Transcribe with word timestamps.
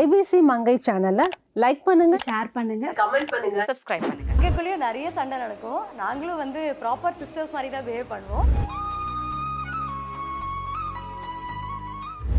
IBC 0.00 0.38
மங்கை 0.48 0.74
சேனலை 0.86 1.24
like 1.62 1.80
பண்ணுங்க. 1.86 2.16
Share 2.26 2.48
பண்ணுங்க. 2.56 2.86
கமெண்ட் 3.00 3.30
பண்ணுங்க. 3.34 3.60
சப்ஸ்கிரைப் 3.70 4.04
பண்ணுங்க. 4.08 4.32
எங்களுக்குள்ளேயும் 4.34 4.84
நிறைய 4.86 5.06
சண்டை 5.18 5.36
நடக்கும். 5.44 5.80
நாங்களும் 6.02 6.40
வந்து 6.42 6.60
ப்ராப்பர் 6.82 7.16
சிஸ்டர்ஸ் 7.20 7.54
மாதிரி 7.56 7.70
தான் 7.74 7.86
பிஹேவ் 7.88 8.12
பண்ணுவோம். 8.12 8.48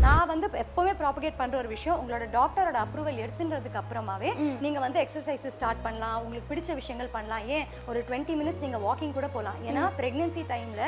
நான் 0.04 0.30
வந்து 0.32 0.46
எப்பவுமே 0.62 0.92
ப்ராபகேட் 1.00 1.38
பண்ற 1.40 1.54
ஒரு 1.62 1.68
விஷயம் 1.74 1.98
உங்களோட 2.00 2.26
டாக்டரோட 2.38 2.78
அப்ரூவல் 2.84 3.20
எடுத்துன்றதுக்கு 3.24 3.80
அப்புறமாவே 3.82 4.30
நீங்க 4.64 4.78
வந்து 4.86 4.98
எக்ஸசைஸ் 5.04 5.46
ஸ்டார்ட் 5.56 5.84
பண்ணலாம். 5.86 6.18
உங்களுக்கு 6.24 6.50
பிடிச்ச 6.52 6.74
விஷயங்கள் 6.80 7.14
பண்ணலாம். 7.16 7.44
ஏன்? 7.56 7.66
ஒரு 7.90 8.00
டுவெண்ட்டி 8.08 8.36
மினிட்ஸ் 8.40 8.64
நீங்க 8.66 8.80
வாக்கிங் 8.88 9.16
கூட 9.18 9.28
போகலாம் 9.36 9.60
ஏன்னா 9.70 9.84
பிரெக்னன்சி 10.00 10.44
டைம்ல 10.54 10.82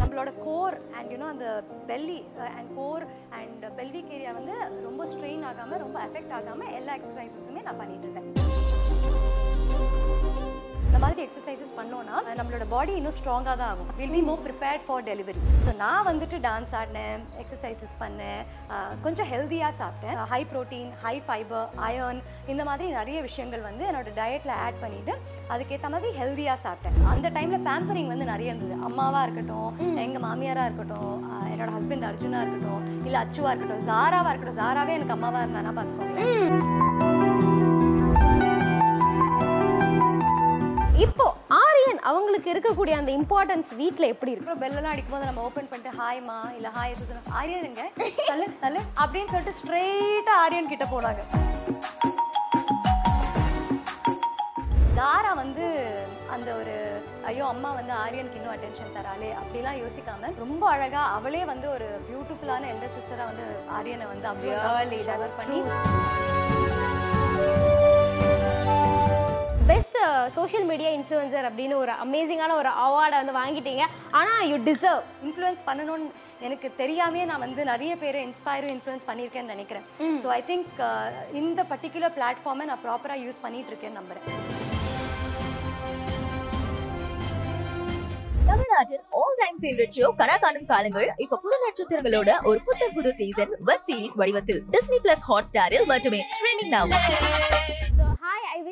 நம்மளோட 0.00 0.30
கோர் 0.44 0.76
அண்ட் 0.98 1.10
யூனோ 1.12 1.26
அந்த 1.34 1.48
belly 1.88 2.18
and 2.58 2.70
core 2.78 3.04
and 3.40 3.64
pelvic 3.92 4.12
area 4.16 4.32
வந்து 4.36 4.56
ரொம்ப 4.84 5.02
ஸ்ட்ரெயின் 5.12 5.44
ஆகாமல் 5.48 5.80
ரொம்ப 5.82 5.96
அஃபெக்ட் 6.04 6.34
ஆகாமல் 6.36 6.74
எல்லா 6.78 6.92
எக்ஸசைசஸுமே 6.98 7.62
நான் 7.66 7.80
பண்ணிட்டு 7.80 8.06
இருக்கேன். 8.06 8.28
இந்த 10.90 11.00
மாதிரி 11.02 11.22
எக்ஸசைசஸ் 11.24 11.74
பண்ணோம்னா 11.78 12.16
நம்மளோட 12.38 12.64
பாடி 12.72 12.92
இன்னும் 13.00 13.14
ஸ்ட்ராங்காக 13.18 13.54
தான் 13.60 13.70
ஆகும். 13.72 13.90
Will 13.98 14.14
be 14.14 14.22
more 14.28 14.40
prepared 14.46 14.82
for 14.86 15.04
delivery 15.08 15.40
so 15.66 15.70
நான் 15.82 16.06
வந்துட்டு 16.08 16.36
டான்ஸ் 16.46 16.72
ஆடினேன் 16.78 17.22
எக்ஸசைசஸ் 17.42 17.94
பண்ணேன் 18.00 18.40
கொஞ்சம் 19.04 19.28
ஹெல்த்தியாக 19.32 19.72
சாப்பிட்டேன். 19.80 20.18
High 20.32 20.40
protein 20.52 20.90
high 21.04 21.14
fibre 21.28 21.68
iron 21.88 22.20
இந்த 22.54 22.64
மாதிரி 22.70 22.88
நிறைய 22.98 23.20
விஷயங்கள் 23.28 23.64
வந்து 23.68 23.84
என்னோட 23.90 24.12
டயட்டில் 24.20 24.54
ஆட் 24.64 24.82
பண்ணிட்டு 24.84 25.14
அதுக்கேற்ற 25.54 25.90
மாதிரி 25.94 26.10
ஹெல்த்தியாக 26.20 26.58
சாப்பிட்டேன். 26.66 26.98
அந்த 27.14 27.30
டைமில் 27.38 27.64
பேம்பரிங் 27.68 28.12
வந்து 28.14 28.30
நிறைய 28.32 28.52
இருந்தது. 28.54 28.76
அம்மாவாக 28.90 29.24
இருக்கட்டும் 29.28 29.70
எங்கள் 30.06 30.24
மாமியாராக 30.26 30.68
இருக்கட்டும் 30.70 31.16
என்னோட 31.52 31.70
ஹஸ்பண்ட் 31.78 32.08
அர்ஜுனா 32.10 32.42
இருக்கட்டும் 32.44 32.84
இல்லை 33.06 33.20
அச்சுவா 33.24 33.52
இருக்கட்டும் 33.54 33.86
ஜாராவாக 33.90 34.32
இருக்கட்டும் 34.34 34.60
ஜாராவே 34.64 34.96
எனக்கு 34.98 35.16
அம்மாவாக 35.18 35.44
இருந்தானா 35.46 35.74
பார்த்துக்கோங்களேன் 35.80 36.79
இப்போ 41.00 41.26
ஆரியன் 41.58 42.00
அவங்களுக்கு 42.08 42.48
இருக்கக்கூடிய 42.52 42.94
அந்த 42.98 43.10
இம்பார்ட்டன்ஸ் 43.18 43.70
வீட்ல 43.78 44.04
எப்படி 44.12 44.32
இருக்கு? 44.32 44.56
பெல்லெல்லாம் 44.62 44.94
அடிக்கும்போது 44.94 45.28
நம்ம 45.28 45.44
ஓப்பன் 45.46 45.68
பண்ணிட்டு 45.68 45.92
ஹாய்மா 45.98 46.38
இல்லை 46.56 46.70
ஹாய் 46.76 46.96
சுசனா 46.98 47.20
ஆரியன் 47.38 47.66
எங்க? 47.68 47.84
தள்ளு 48.30 48.46
தள்ளு 48.64 48.80
அப்படின்னு 49.02 49.32
சொல்லிட்டு 49.32 49.58
ஸ்ட்ரெயிட்டா 49.60 50.34
ஆரியன் 50.44 50.70
கிட்ட 50.72 50.86
போனாங்க. 50.92 51.22
ஜாரா 54.96 55.30
வந்து 55.38 55.66
அந்த 56.34 56.48
ஒரு 56.56 56.74
ஐயோ 57.28 57.44
அம்மா 57.46 57.70
வந்து 57.76 57.92
ஆரியனுக்கு 58.00 58.38
இன்னும் 58.38 58.54
அட்டென்ஷன் 58.54 58.94
தராளே 58.96 59.30
அப்படிலாம் 59.40 59.80
யோசிக்காம 59.80 60.32
ரொம்ப 60.40 60.62
அழகா 60.72 61.02
அவளே 61.16 61.42
வந்து 61.50 61.66
ஒரு 61.70 61.88
பியூட்டிஃபுல்லான 62.08 62.68
எந்த 62.74 62.88
சிஸ்டரா 62.96 63.26
வந்து 63.30 63.46
ஆரியனை 63.76 64.06
வந்து 64.06 64.28
that's 65.10 65.36
பண்ணி 65.40 65.60
பெஸ்ட் 69.70 69.96
சோஷியல் 70.36 70.64
மீடியா 70.70 70.90
இன்ஃப்ளூயன்சர் 70.96 71.46
அப்படின்னு 71.48 71.74
ஒரு 71.82 71.92
அமேசிங்கான 72.04 72.54
ஒரு 72.60 72.70
அவார்டை 72.84 73.16
வந்து 73.20 73.34
வாங்கிட்டீங்க. 73.40 73.84
ஆனால் 74.20 74.42
யூ 74.50 74.56
டிசர்வ் 74.68 75.02
இன்ஃப்ளூயன்ஸ் 75.26 75.60
பண்ணணும்னு 75.68 76.08
எனக்கு 76.46 76.68
தெரியாமே 76.80 77.22
நான் 77.30 77.44
வந்து 77.44 77.62
நிறைய 77.70 77.92
பேரை 78.02 78.20
இன்ஸ்பயரும் 78.28 78.72
இன்ஃப்ளூயன்ஸ் 78.74 79.06
பண்ணியிருக்கேன்னு 79.10 79.54
நினைக்கிறேன். 79.54 79.84
ஸோ 80.22 80.28
ஐ 80.38 80.40
திங்க் 80.50 80.80
இந்த 81.40 81.64
பர்டிகுலர் 81.72 82.14
பிளாட்ஃபார்மை 82.18 82.66
நான் 82.70 82.82
ப்ராப்பராக 82.86 83.24
யூஸ் 83.26 83.42
பண்ணிட்டு 83.44 83.72
இருக்கேன்னு 83.72 84.00
நம்புறேன். 84.00 84.26
தமிழ்நாட்டின் 88.48 89.04
all 89.20 89.36
time 89.42 89.58
favourite 89.62 89.94
show 89.98 90.08
Kanakaanum 90.22 90.68
Kaalangal 90.72 91.08
இப்ப 91.24 91.38
புது 91.44 91.58
நட்சத்திரங்களோட 91.66 92.30
ஒரு 92.52 92.60
புத்த 92.68 92.88
புது 92.96 93.12
சீசன் 93.20 93.52
வெப் 93.68 93.86
சீரிஸ் 93.88 94.18
வடிவத்தில். 94.22 94.60
டிஸ்னி 94.76 95.00
பிளஸ் 95.06 95.24
ஹாட் 95.30 95.48
ஸ்டாரில் 95.52 95.86
மட்டுமே. 95.92 96.22
Streaming 96.38 96.72
now 96.76 96.92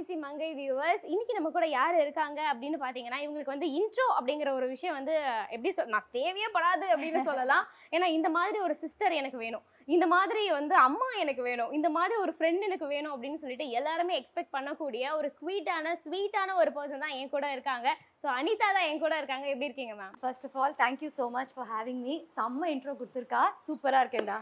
so 0.07 0.15
Mangai 0.25 0.49
viewers 0.59 1.05
இன்னைக்கு 1.13 1.33
நம்ம 1.37 1.49
கூட 1.55 1.67
யார் 1.79 1.97
இருக்காங்க 2.03 2.41
அப்படின்னு 2.51 2.79
பார்த்தீங்கன்னா 2.83 3.19
இவங்களுக்கு 3.25 3.55
வந்து 3.55 3.69
இன்ட்ரோ 3.79 4.07
அப்படிங்கிற 4.19 4.51
ஒரு 4.59 4.67
விஷயம் 4.75 4.97
வந்து 4.99 5.15
எப்படி 5.55 5.71
சொல் 5.77 5.93
நான் 5.95 6.09
தேவையே 6.19 6.49
படாது 6.57 6.87
அப்படின்னு 6.95 7.21
சொல்லலாம். 7.31 7.65
ஏன்னா 7.97 8.07
இந்த 8.19 8.29
மாதிரி 8.37 8.59
ஒரு 8.67 8.75
சிஸ்டர் 8.83 9.19
எனக்கு 9.21 9.39
வேணும். 9.45 9.65
இந்த 9.95 10.07
மாதிரி 10.15 10.43
வந்து 10.59 10.75
அம்மா 10.87 11.09
எனக்கு 11.23 11.43
வேணும். 11.49 11.71
இந்த 11.79 11.89
மாதிரி 11.97 12.15
ஒரு 12.25 12.33
ஃப்ரெண்ட் 12.37 12.67
எனக்கு 12.69 12.87
வேணும் 12.95 13.13
அப்படின்னு 13.15 13.41
சொல்லிட்டு 13.43 13.67
எல்லாருமே 13.81 14.15
எக்ஸ்பெக்ட் 14.21 14.55
பண்ணக்கூடிய 14.57 15.05
ஒரு 15.19 15.31
குவீட்டான 15.41 15.95
ஸ்வீட்டான 16.05 16.57
ஒரு 16.63 16.73
பர்சன் 16.79 17.05
தான் 17.05 17.17
என் 17.19 17.33
கூட 17.37 17.47
இருக்காங்க. 17.57 17.89
ஸோ 18.23 18.27
அனிதா 18.39 18.69
தான் 18.77 18.87
என் 18.91 19.01
கூட 19.03 19.15
இருக்காங்க. 19.21 19.47
எப்படி 19.53 19.67
இருக்கீங்க 19.69 19.95
ma'am 19.99 20.15
first 20.23 20.47
of 20.47 20.57
all 20.61 20.73
thank you 20.81 21.11
so 21.17 21.25
much 21.37 21.53
for 21.57 21.69
having 21.75 22.01
me 22.07 22.15
செம்ம 22.39 22.71
இன்ட்ரோ 22.75 22.93
கொடுத்துருக்கா. 23.01 23.43
சூப்பராக 23.67 24.03
இருக்கேன்டா. 24.05 24.39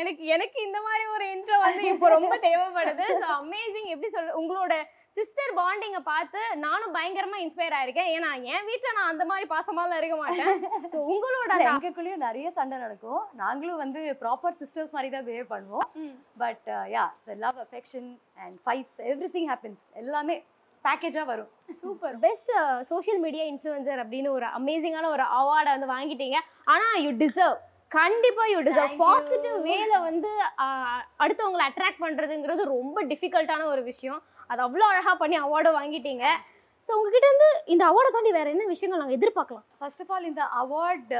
எனக்கு 0.00 0.24
எனக்கு 0.36 0.58
இந்த 0.66 0.78
மாதிரி 0.86 1.04
ஒரு 1.16 1.26
இன்ட்ரோ 1.34 1.58
வந்து 1.66 1.84
இப்போ 1.92 2.08
ரொம்ப 2.16 2.36
தேவைப்படுது. 2.46 3.06
ஸோ 3.22 3.28
அமேசிங் 3.42 3.90
எப்படி 3.94 4.10
சொல்ற 4.16 4.32
உங்களோட 4.42 4.74
சிஸ்டர் 5.18 5.52
பாண்டிங்கை 5.60 6.02
பார்த்து 6.10 6.40
நானும் 6.64 6.94
பயங்கரமா 6.96 7.36
இன்ஸ்பயர் 7.44 7.78
ஆயிருக்கேன். 7.78 8.10
ஏன்னா 8.16 8.30
என் 8.54 8.66
வீட்டில் 8.70 8.96
நான் 8.98 9.12
அந்த 9.12 9.24
மாதிரி 9.30 9.46
பாசமாலாம் 9.54 10.00
இருக்க 10.00 10.16
மாட்டேன். 10.22 10.58
So, 10.92 10.98
உங்களோட 11.12 11.52
எங்களுக்குள்ளேயும் 11.70 12.26
நிறைய 12.28 12.48
சண்டை 12.58 12.76
நடக்கும். 12.84 13.22
நாங்களும் 13.44 13.80
வந்து 13.84 14.02
ப்ராப்பர் 14.22 14.60
சிஸ்டர்ஸ் 14.60 14.94
மாதிரி 14.96 15.10
தான் 15.14 15.26
பிஹேவ் 15.30 15.52
பண்ணுவோம். 15.54 15.88
But 16.44 16.68
ya 16.96 17.06
love 17.46 17.58
affection 17.66 18.10
and 18.44 18.58
fights 18.66 19.00
every 19.12 19.30
thing 19.36 19.50
happens 19.52 19.86
எல்லாமே 20.02 20.36
பேக்கேஜாக 20.88 21.24
வரும். 21.24 21.48
Super 21.80 22.18
best 22.18 22.50
social 22.80 23.18
media 23.18 23.44
influencer 23.44 24.02
அப்படின்னு 24.02 24.28
ஒரு 24.28 24.46
அமேசிங்கான 24.58 25.06
ஒரு 25.06 25.22
அவார்டை 25.38 25.78
வந்து 25.78 25.86
வாங்கிட்டீங்க. 25.86 26.38
ஆனா 26.64 26.84
யூ 26.96 27.10
டிசர்வ் 27.10 27.56
கண்டிப்பா 27.88 28.44
யூ 28.44 28.60
டிசர்வ். 28.60 28.96
பாசிட்டிவ் 28.96 29.66
வேல 29.66 30.00
வந்து 30.02 30.30
ஆஹ், 30.58 31.02
அடுத்தவங்களை 31.18 31.64
அட்ராக்ட் 31.68 32.02
பண்றதுங்கிறது 32.02 32.64
ரொம்ப 32.64 33.04
டிஃபிகல்ட்டான 33.04 33.64
ஒரு 33.64 33.82
விஷயம். 33.82 34.22
அது 34.46 34.62
அவ்வளோ 34.62 34.84
அழகா 34.88 35.14
பண்ணி 35.14 35.38
அவார்டு 35.38 35.70
வாங்கிட்டீங்க. 35.72 36.24
ஸோ 36.88 36.94
உங்ககிட்ட 36.98 37.26
இருந்து 37.28 37.48
இந்த 37.72 37.82
அவார்டை 37.90 38.10
தாண்டி 38.12 38.30
வேற 38.36 38.48
என்ன 38.52 38.66
விஷயங்கள் 38.70 39.00
நாங்கள் 39.00 39.16
எதிர்பார்க்கலாம்? 39.16 39.64
ஃபர்ஸ்ட் 39.80 40.02
ஆஃப் 40.04 40.12
ஆல் 40.14 40.26
இந்த 40.28 40.42
அவார்ட் 40.60 41.10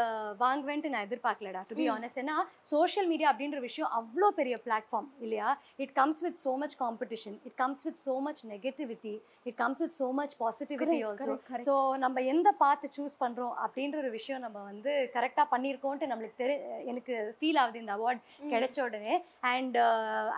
வாங்குவேன்ட்டு 0.42 0.92
நான் 0.92 1.04
எதிர்பார்க்கலடா 1.08 1.62
டு 1.70 1.76
பி 1.80 1.86
ஆனஸ்ட் 1.94 2.20
ஏன்னா 2.22 2.36
சோஷியல் 2.70 3.08
மீடியா 3.10 3.28
அப்படின்ற 3.32 3.58
விஷயம் 3.66 3.90
அவ்வளோ 3.98 4.28
பெரிய 4.38 4.54
பிளாட்ஃபார்ம் 4.66 5.08
இல்லையா? 5.24 5.48
It 5.84 5.92
comes 6.00 6.20
with 6.26 6.38
so 6.44 6.52
much 6.62 6.76
competition 6.82 7.36
it 7.48 7.56
comes 7.62 7.82
with 7.88 8.00
so 8.06 8.14
much 8.26 8.40
negativity 8.52 9.14
it 9.50 9.58
comes 9.62 9.82
with 9.84 9.96
so 10.00 10.08
much 10.20 10.34
positivity 10.42 10.98
also. 11.10 11.34
So 11.68 11.74
நம்ம 12.04 12.24
எந்த 12.34 12.48
பார்த்து 12.64 12.92
சூஸ் 12.98 13.18
பண்ணுறோம் 13.24 13.54
அப்படின்ற 13.66 13.98
ஒரு 14.04 14.12
விஷயம் 14.18 14.42
நம்ம 14.46 14.64
வந்து 14.70 14.94
கரெக்டாக 15.18 15.46
பண்ணியிருக்கோன்ட்டு 15.52 16.10
நம்மளுக்கு 16.12 16.42
தெரி 16.44 16.56
எனக்கு 16.92 17.14
ஃபீல் 17.38 17.60
ஆகுது 17.64 17.82
இந்த 17.84 17.94
அவார்ட் 17.98 18.22
கிடைச்ச 18.54 18.80
உடனே. 18.88 19.14
அண்ட் 19.54 19.78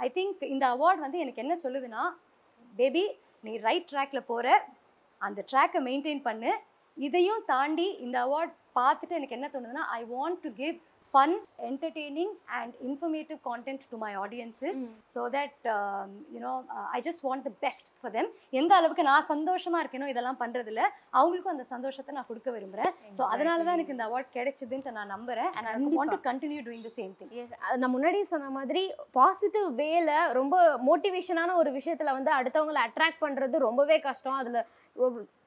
ஐ 0.06 0.10
திங்க் 0.18 0.44
இந்த 0.54 0.66
அவார்ட் 0.76 1.06
வந்து 1.06 1.22
எனக்கு 1.26 1.44
என்ன 1.46 1.56
சொல்லுதுன்னா 1.64 2.04
பேபி 2.72 3.06
நீ 3.46 3.52
ரைட் 3.66 3.90
ட்ராக்ல 3.90 4.20
போகிற 4.30 4.48
அந்த 5.28 5.44
ட்ராக்கை 5.52 5.82
மெயின்டைன் 5.88 6.22
பண்ணு. 6.28 6.52
இதையும் 6.96 7.42
தாண்டி 7.52 7.88
இந்த 8.06 8.16
அவார்ட் 8.26 8.54
பார்த்துட்டு 8.78 9.18
எனக்கு 9.18 9.36
என்ன 9.38 9.50
தோணுதுன்னா 9.56 9.86
I 9.98 10.02
want 10.14 10.40
to 10.46 10.52
give 10.62 10.78
fun 11.14 11.32
entertaining 11.68 12.34
and 12.56 12.74
informative 12.88 13.38
content 13.46 13.84
to 13.92 13.96
my. 14.02 14.10
Audiences 14.24 14.80
so 15.14 15.20
that 15.36 15.64
you know 16.34 16.52
I 16.96 16.98
just 17.06 17.22
want 17.26 17.44
the 17.48 17.50
best 17.64 17.88
for 18.00 18.12
them 18.16 18.28
எந்த 18.60 18.72
அளவுக்கு 18.78 19.04
நான் 19.08 19.26
சந்தோஷமா 19.30 19.78
இருக்கேனோ 19.82 20.10
இதெல்லாம் 20.12 20.38
பண்றதுல 20.42 20.82
அவங்களுக்கும் 21.18 21.54
அந்த 21.54 21.66
சந்தோஷத்தை 21.72 22.14
நான் 22.18 22.28
கொடுக்க 22.28 22.50
விரும்புறேன். 22.56 22.92
ஸோ 23.18 23.22
அதனால 23.34 23.58
தான் 23.64 23.76
எனக்கு 23.78 23.96
இந்த 23.96 24.06
அவார்ட் 24.10 24.30
கிடைச்சதுன்ட்டு 24.36 24.92
நான் 24.98 25.12
நம்புறேன். 25.14 25.50
And 25.56 25.70
I 25.72 25.74
want 25.96 26.14
to 26.16 26.20
continue 26.28 26.60
doing 26.68 26.86
the 26.88 26.92
same 26.98 27.12
thing 27.22 27.32
as 27.42 27.56
நான் 27.82 27.94
முன்னாடியே 27.96 28.26
சொன்ன 28.32 28.52
மாதிரி 28.58 28.84
பாசிட்டிவ் 29.18 29.68
வேல 29.82 30.12
ரொம்ப 30.40 30.62
மோட்டிவேஷனான 30.90 31.56
ஒரு 31.62 31.72
விஷயத்துல 31.78 32.14
வந்து 32.18 32.32
அடுத்தவங்களை 32.38 32.82
அட்ராக்ட் 32.88 33.22
பண்றது 33.26 33.66
ரொம்பவே 33.68 33.98
கஷ்டம். 34.08 34.38
அதுல 34.42 34.62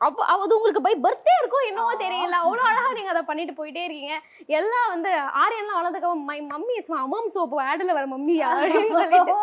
அப்போ 0.05 0.21
அது 0.33 0.55
உங்களுக்கு 0.55 0.81
பை 0.85 0.93
பர்த்டே 1.03 1.33
இருக்கும் 1.39 1.67
என்னவோ 1.69 1.91
தெரியல. 2.01 2.35
அவ்வளோ 2.43 2.63
அழகா 2.69 2.89
நீங்க 2.97 3.11
அதை 3.13 3.21
பண்ணிட்டு 3.27 3.53
போயிட்டே 3.59 3.83
இருக்கீங்க. 3.87 4.15
எல்லாம் 4.57 4.87
வந்து 4.93 5.11
ஆரியன்லாம் 5.41 5.79
வளர்ந்ததுக்கு 5.79 6.09
மை 6.29 6.37
மம்மி 6.53 6.75
இஸ் 6.81 6.89
அம்மாம் 7.03 7.29
சோப்பு 7.35 7.57
ஆடில் 7.69 7.95
வர 7.97 8.05
மம்மி 8.13 8.38
அப்படின்னு 8.47 9.00
சொல்லிட்டு 9.01 9.35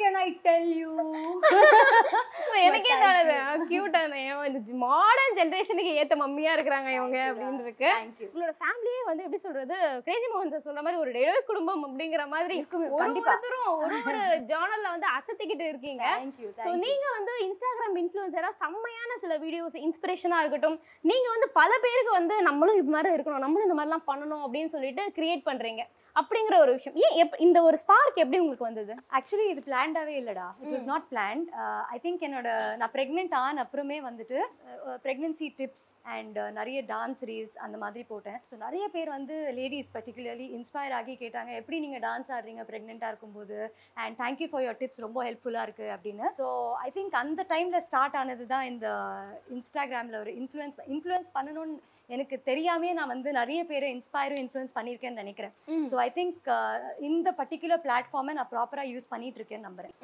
can 0.00 0.14
I 0.16 0.28
tell 0.46 0.66
you? 0.78 0.90
எனக்கே 2.66 2.94
தோணுது. 3.02 3.36
கியூட்டான 3.70 4.16
இந்த 4.48 4.60
மாடர்ன் 4.84 5.36
ஜென்ரேஷனுக்கு 5.38 5.92
ஏத்த 6.00 6.14
மம்மியா 6.22 6.52
இருக்கிறாங்க 6.56 6.88
இவங்க 6.98 7.18
அப்படின்னு 7.30 7.64
இருக்கு. 7.66 7.90
உங்களோட 8.30 8.52
ஃபேமிலியே 8.60 9.02
வந்து 9.10 9.24
எப்படி 9.26 9.40
சொல்றது? 9.46 9.78
கிரேசி 10.06 10.26
மோகன் 10.32 10.52
சார் 10.54 10.66
சொல்ற 10.68 10.82
மாதிரி 10.86 11.00
ஒரு 11.02 11.10
இடையே 11.14 11.34
குடும்பம் 11.50 11.84
அப்படிங்கிற 11.88 12.24
மாதிரி 12.34 12.54
இருக்குமே, 12.60 12.88
ஒரு 12.96 13.96
ஒரு 14.10 14.20
ஜேர்னல்ல 14.50 14.88
வந்து 14.94 15.08
அசத்திக்கிட்டு 15.18 15.66
இருக்கீங்க. 15.72 16.04
Thank 16.18 16.38
you, 16.44 16.50
so 16.56 16.60
thank 16.60 16.74
you. 16.74 16.82
நீங்க 16.86 17.06
வந்து 17.18 17.32
இன்ஸ்டாகிராம் 17.46 17.79
இன்ஸ்டாகிராம் 17.80 18.00
இன்ஃப்ளூயன்சராக 18.02 18.54
செம்மையான 18.62 19.10
சில 19.22 19.32
வீடியோஸ் 19.44 19.76
இன்ஸ்பிரேஷனாக 19.86 20.42
இருக்கட்டும். 20.42 20.76
நீங்கள் 21.10 21.32
வந்து 21.34 21.48
பல 21.60 21.70
பேருக்கு 21.84 22.12
வந்து 22.18 22.34
நம்மளும் 22.48 22.78
இது 22.80 22.92
மாதிரி 22.94 23.10
இருக்கணும் 23.16 23.44
நம்மளும் 23.44 23.66
இந்த 23.66 23.76
மாதிரிலாம் 23.78 24.08
பண்ணணும் 24.10 24.42
அப்படின்னு 24.46 24.72
சொல்லிட்டு 24.74 25.02
கிரியேட் 25.18 25.46
பண்ணுறீங்க 25.48 25.82
அப்படிங்கிற 26.18 26.56
ஒரு 26.64 26.72
விஷயம். 26.76 26.96
ஏன் 27.04 27.16
எப் 27.22 27.34
இந்த 27.46 27.58
ஒரு 27.68 27.76
ஸ்பார்க் 27.82 28.20
எப்படி 28.22 28.38
உங்களுக்கு 28.42 28.66
வந்தது? 28.68 28.94
ஆக்சுவலி 29.18 29.46
இது 29.52 29.62
பிளான்டாவே 29.68 30.14
இல்லடா. 30.20 30.46
It 30.62 30.74
was 30.76 30.88
not 30.92 31.06
planned 31.12 31.48
I 31.94 31.98
think 32.04 32.24
என்னோட 32.28 32.48
நான் 32.80 32.92
ப்ரெக்னென்ட் 32.96 33.34
ஆன 33.42 33.62
அப்புறமே 33.64 33.98
வந்துட்டு 34.08 34.38
ப்ரெக்னென்சி 35.04 35.48
டிப்ஸ் 35.60 35.86
அண்ட் 36.14 36.38
நிறைய 36.58 36.80
டான்ஸ் 36.92 37.22
ரீல்ஸ் 37.30 37.56
அந்த 37.66 37.76
மாதிரி 37.84 38.04
போட்டேன். 38.12 38.38
ஸோ 38.50 38.56
நிறைய 38.66 38.84
பேர் 38.96 39.10
வந்து 39.16 39.36
லேடிஸ் 39.60 39.92
பர்டிகுலர்லி 39.96 40.48
இன்ஸ்பயர் 40.58 40.96
ஆகி 40.98 41.14
கேட்டாங்க 41.22 41.52
எப்படி 41.60 41.78
நீங்கள் 41.84 42.04
டான்ஸ் 42.08 42.32
ஆடுறீங்க 42.38 42.64
ப்ரெக்னெண்ட்டாக 42.70 43.12
இருக்கும்போது? 43.12 43.58
And 44.04 44.18
thank you 44.22 44.48
for 44.52 44.64
your 44.66 44.80
tips 44.82 45.04
ரொம்ப 45.06 45.20
ஹெல்ப்ஃபுல்லாக 45.28 45.66
இருக்குது 45.68 45.94
அப்படின்னு. 45.96 46.26
ஸோ 46.40 46.48
ஐ 46.86 46.90
திங்க் 46.98 47.16
அந்த 47.22 47.46
டைமில் 47.54 47.84
ஸ்டார்ட் 47.88 48.18
ஆனது 48.22 48.46
தான் 48.54 48.68
இந்த 48.72 48.88
இன்ஸ்டாகிராமில் 49.56 50.20
ஒரு 50.24 50.34
இன்ஃப்ளூயன்ஸ் 50.42 50.78
இன்ஃப்ளூயன்ஸ் 50.96 51.30
பண்ணணும்னு 51.38 51.78
எனக்கு 52.16 52.36
தெரியாமே 52.50 52.90
நான் 52.98 53.12
வந்து 53.14 53.30
நிறைய 53.40 53.60
பேரை 53.70 53.88
இன்ஸ்பயரும் 53.96 54.40
இன்ஃப்ளூயன்ஸ் 54.42 54.76
பண்ணியிருக்கேன்னு 54.78 55.22
நினைக்கிறேன். 55.22 55.54
ஸோ 55.90 55.96
ஐ 56.06 56.08
திங்க் 56.18 56.48
இந்த 57.10 57.28
பர்டிகுலர் 57.40 57.82
பிளாட்ஃபார்மை 57.86 58.34
நான் 58.38 58.52
ப்ராப்பராக 58.54 58.92
யூஸ் 58.94 59.12
பண்ணிட்டு 59.14 59.40
இருக்கேன்னு 59.40 59.68
நம்புறேன். 59.68 59.94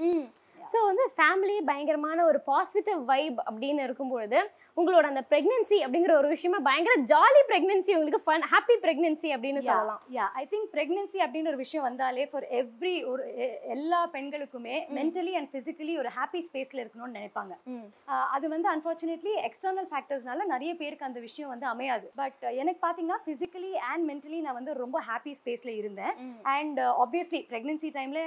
ஸோ 0.72 0.78
வந்து 0.90 1.04
ஃபேமிலி 1.16 1.56
பயங்கரமான 1.70 2.18
ஒரு 2.30 2.38
பாசிட்டிவ் 2.50 3.00
வைப் 3.10 3.40
அப்படின்னு 3.48 3.82
இருக்கும்பொழுது 3.88 4.38
உங்களோட 4.80 5.04
அந்த 5.10 5.22
ப்ரெக்னென்சி 5.30 5.76
அப்படிங்கிற 5.84 6.12
ஒரு 6.20 6.28
விஷயமா 6.34 6.58
பயங்கர 6.68 6.94
ஜாலி 7.12 7.42
ப்ரெக்னென்சி 7.50 7.92
உங்களுக்கு 7.98 8.20
ஃபன் 8.24 8.44
ஹாப்பி 8.52 8.74
ப்ரெக்னென்சி 8.84 9.28
அப்படின்னு 9.36 9.60
சொல்லலாம். 9.68 10.00
யா 10.16 10.26
ஐ 10.40 10.44
திங்க் 10.52 10.68
பிரெக்னன்சி 10.74 11.18
அப்படின்னு 11.24 11.50
ஒரு 11.52 11.60
விஷயம் 11.62 11.86
வந்தாலே 11.88 12.24
ஃபார் 12.32 12.46
எவ்ரி 12.60 12.94
ஒரு 13.12 13.22
எல்லா 13.76 14.00
பெண்களுக்குமே 14.16 14.76
மென்டலி 14.98 15.32
அண்ட் 15.40 15.50
ஃபிசிக்கலி 15.52 15.94
ஒரு 16.02 16.10
ஹாப்பி 16.18 16.42
ஸ்பேஸ்ல 16.48 16.82
இருக்கணும்னு 16.82 17.16
நினைப்பாங்க. 17.18 17.54
அது 18.36 18.46
வந்து 18.54 18.68
அன்ஃபார்ச்சுனேட்லி 18.74 19.34
எக்ஸ்டர்னல் 19.48 19.88
ஃபேக்டர்ஸ்னால 19.92 20.46
நிறைய 20.54 20.72
பேருக்கு 20.82 21.08
அந்த 21.08 21.22
விஷயம் 21.28 21.52
வந்து 21.54 21.68
அமையாது. 21.72 22.06
பட் 22.20 22.44
எனக்கு 22.62 22.82
பார்த்தீங்கன்னா 22.86 23.20
ஃபிசிக்கலி 23.26 23.72
அண்ட் 23.92 24.06
மென்டலி 24.10 24.40
நான் 24.48 24.58
வந்து 24.60 24.74
ரொம்ப 24.82 25.00
ஹாப்பி 25.08 25.34
ஸ்பேஸ்ல 25.40 25.72
இருந்தேன். 25.80 26.14
அண்ட் 26.56 26.80
ஆப்வியஸ்லி 27.04 27.42
ப்ரெக்னென்சி 27.52 27.90
டைமில் 27.98 28.22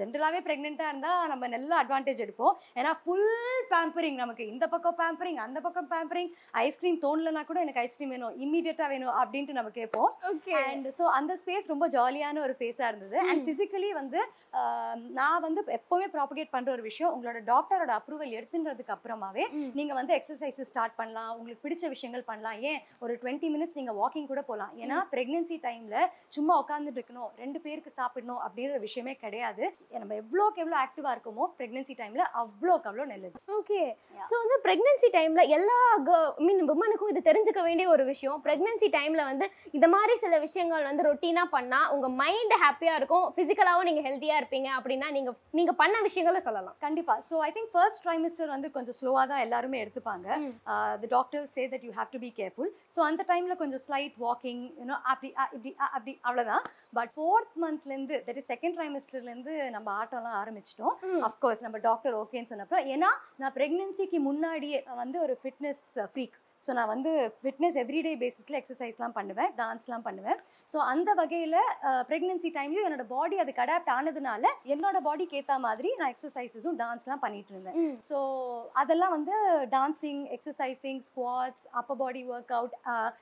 ஜென்ரலாகவே 0.00 0.42
ப்ரெக்னெண்ட்டாக 0.48 0.92
இருந்தால் 0.92 1.30
நம்ம 1.32 1.41
நல்ல 1.48 1.72
அட்வான்டேஜ் 1.78 2.24
எடுப்போம். 2.24 2.54
ஏன்னா 2.76 2.92
ஃபுல் 3.02 3.26
பேம்பரிங் 3.70 4.16
நமக்கு. 4.16 4.46
இந்த 4.48 4.66
பக்கம் 4.68 4.98
பேம்பரிங் 4.98 5.40
அந்த 5.42 5.60
பக்கம் 5.60 5.88
பேம்பரிங் 5.88 6.30
ஐஸ்கிரீம் 6.62 6.98
தோணலனா 7.02 7.44
கூட 7.44 7.60
எனக்கு 7.60 7.82
ஐஸ்கிரீம் 7.82 8.10
வேணும். 8.10 8.34
இம்மீடியட்டாக 8.38 8.88
வேணும் 8.88 9.14
அப்படின்ட்டு 9.20 9.52
நம்ம 9.52 9.72
கேட்போம். 9.72 10.10
ஓகே 10.30 10.54
அண்ட் 10.62 10.88
ஸோ 10.98 11.06
அந்த 11.12 11.32
ஸ்பேஸ் 11.42 11.68
ரொம்ப 11.68 11.88
ஜாலியான 11.88 12.42
ஒரு 12.42 12.56
ஃபேஸாக 12.58 12.90
இருந்தது. 12.92 13.18
அண்ட் 13.26 13.44
ஃபிசிக்கலி 13.46 13.92
வந்து 13.94 14.20
ஆஹ், 14.60 14.96
நான் 15.12 15.42
வந்து 15.44 15.60
எப்போவுமே 15.76 16.06
ப்ராபகேட் 16.14 16.50
பண்ணுற 16.52 16.70
ஒரு 16.70 16.82
விஷயம் 16.82 17.12
உங்களோட 17.12 17.38
டாக்டரோட 17.46 17.92
அப்ரூவல் 17.96 18.34
எடுத்துன்றதுக்கு 18.36 18.94
அப்புறமாவே 18.94 19.44
ம். 19.52 19.70
நீங்கள் 19.74 19.98
வந்து 19.98 20.12
எக்ஸசைஸ் 20.14 20.60
ஸ்டார்ட் 20.68 20.96
பண்ணலாம். 20.96 21.30
உங்களுக்கு 21.36 21.64
பிடிச்ச 21.64 21.88
விஷயங்கள் 21.88 22.26
பண்ணலாம். 22.26 22.58
ஏன்? 22.62 22.80
ஒரு 23.02 23.14
டுவெண்ட்டி 23.22 23.48
மினிட்ஸ் 23.50 23.76
நீங்கள் 23.76 23.96
வாக்கிங் 23.96 24.26
கூட 24.26 24.42
போகலாம் 24.42 24.72
ஏன்னா 24.78 24.98
ப்ரெக்னென்சி 25.12 25.56
டைமில் 25.64 25.96
சும்மா 26.32 26.54
உட்காந்துட்டு 26.62 26.98
இருக்கணும். 27.00 27.30
ரெண்டு 27.38 27.58
பேருக்கு 27.60 27.92
சாப்பிடணும் 27.96 28.42
அப்படின்ற 28.44 28.76
விஷயமே 28.80 29.14
கிடையாது. 29.16 29.64
நம்ம 29.94 30.14
எவ்வளோக்கு 30.22 30.62
எவ்வளோ 30.62 30.76
ஆக்டிவாக 30.82 31.14
இருக்கோமோ 31.14 31.31
ப்ரெக்னென்சி 31.58 31.94
டைமில் 32.00 32.24
அவ்வளோக்கு 32.40 32.88
அவ்வளோ 32.90 33.06
நல்லது. 33.12 33.36
ஓகே. 33.58 33.80
ஸோ 34.30 34.34
வந்து 34.42 34.56
ப்ரெக்னென்சி 34.66 35.08
டைமில் 35.16 35.50
எல்லா 35.56 35.78
மீன் 36.46 36.62
உமனுக்கும் 36.74 37.10
இது 37.12 37.22
தெரிஞ்சுக்க 37.28 37.60
வேண்டிய 37.68 37.86
ஒரு 37.94 38.04
விஷயம். 38.10 38.38
ப்ரெக்னென்சி 38.46 38.88
டைமில் 38.96 39.24
வந்து 39.30 39.48
இந்த 39.76 39.88
மாதிரி 39.94 40.14
சில 40.24 40.38
விஷயங்கள் 40.46 40.88
வந்து 40.90 41.06
ரொட்டீனாக 41.08 41.48
பண்ணால் 41.56 41.88
உங்கள் 41.94 42.14
மைண்ட் 42.22 42.54
ஹாப்பியாக 42.64 43.00
இருக்கும். 43.00 43.26
ஃபிசிக்கலாகவும் 43.36 43.88
நீங்கள் 43.90 44.06
ஹெல்த்தியாக 44.08 44.40
இருப்பீங்க 44.42 44.68
அப்படின்னா 44.78 45.08
நீங்கள் 45.16 45.36
நீங்கள் 45.60 45.78
பண்ண 45.82 45.96
விஷயங்களை 46.08 46.42
சொல்லலாம். 46.48 46.76
கண்டிப்பா. 46.86 47.16
So 47.28 47.36
I 47.48 47.50
think 47.56 47.72
first 47.76 48.02
trimester 48.06 48.52
வந்து 48.54 48.70
கொஞ்சம் 48.76 48.98
ஸ்லோவாக 49.00 49.26
தான் 49.32 49.44
எல்லாருமே 49.46 49.80
எடுத்துப்பாங்க. 49.84 50.28
The 51.02 51.10
doctors 51.16 51.54
say 51.58 51.64
that 51.74 51.86
you 51.88 51.94
have 52.00 52.12
to 52.14 52.22
be 52.26 52.32
careful 52.40 52.70
so 52.96 53.00
அந்த 53.10 53.22
டைமில் 53.32 53.60
கொஞ்சம் 53.62 53.82
ஸ்லைட் 53.86 54.16
வாக்கிங் 54.26 54.62
யூனோ 54.80 54.98
அப்படி 55.12 55.30
இப்படி 55.56 55.72
அப்படி 55.96 56.14
அவ்வளோதான் 56.28 56.64
பட் 56.98 57.12
ஃபோர்த் 57.16 57.54
மந்த்லேருந்து 57.64 58.16
தட் 58.28 58.40
இஸ் 58.42 58.50
செகண்ட் 58.52 58.76
ட்ரைமிஸ்டர்லேருந்து 58.78 59.54
நம்ம 59.76 59.88
ஆட்டம்லாம் 60.00 60.38
ஆரம்பிச்சிட்டோம். 60.42 60.96
அஃப்கோர்ஸ் 61.22 61.62
நம்ம 61.62 61.78
டாக்டர் 61.80 62.14
ஓகேன்னு 62.14 62.50
சொன்னப்போ 62.52 62.78
ஏன்னா 62.94 63.10
நான் 63.36 63.54
ப்ரெக்னென்சிக்கு 63.56 64.20
முன்னாடியே 64.20 64.78
வந்து 64.94 65.18
ஒரு 65.20 65.36
ஃபிட்னஸ் 65.42 65.84
ஃப்ரீக் 66.12 66.36
uh, 66.36 66.41
ஸோ 66.62 66.72
நான் 66.72 66.90
வந்து 66.92 67.12
ஃபிட்னஸ் 67.38 67.78
எவ்ரிடே 67.80 68.12
பேசிஸில் 68.20 68.58
எக்ஸசைஸ்லாம் 68.58 69.14
பண்ணுவேன் 69.16 69.50
டான்ஸ்லாம் 69.56 70.04
பண்ணுவேன். 70.04 70.38
ஸோ 70.70 70.78
அந்த 70.92 71.10
வகையில் 71.14 71.56
ப்ரெக்னென்சி 72.08 72.50
டைம்லையும் 72.56 72.86
என்னோட 72.88 73.06
பாடி 73.08 73.36
அதுக்கு 73.42 73.62
அடாப்ட் 73.64 73.92
ஆனதுனால 73.94 74.44
என்னோட 74.72 74.98
பாடிக்கு 75.02 75.38
ஏற்ற 75.40 75.56
மாதிரி 75.60 75.90
நான் 75.98 76.12
எக்ஸசைசஸும் 76.14 76.78
டான்ஸ்லாம் 76.82 77.24
பண்ணிட்டு 77.24 77.52
இருந்தேன். 77.54 77.76
ஸோ 78.10 78.18
அதெல்லாம் 78.82 79.14
வந்து 79.16 79.34
dancing 79.74 80.22
exercising 80.36 81.02
squats 81.08 81.66
upper 81.72 82.00
body 82.02 82.22
work 82.30 82.54
out 82.58 82.76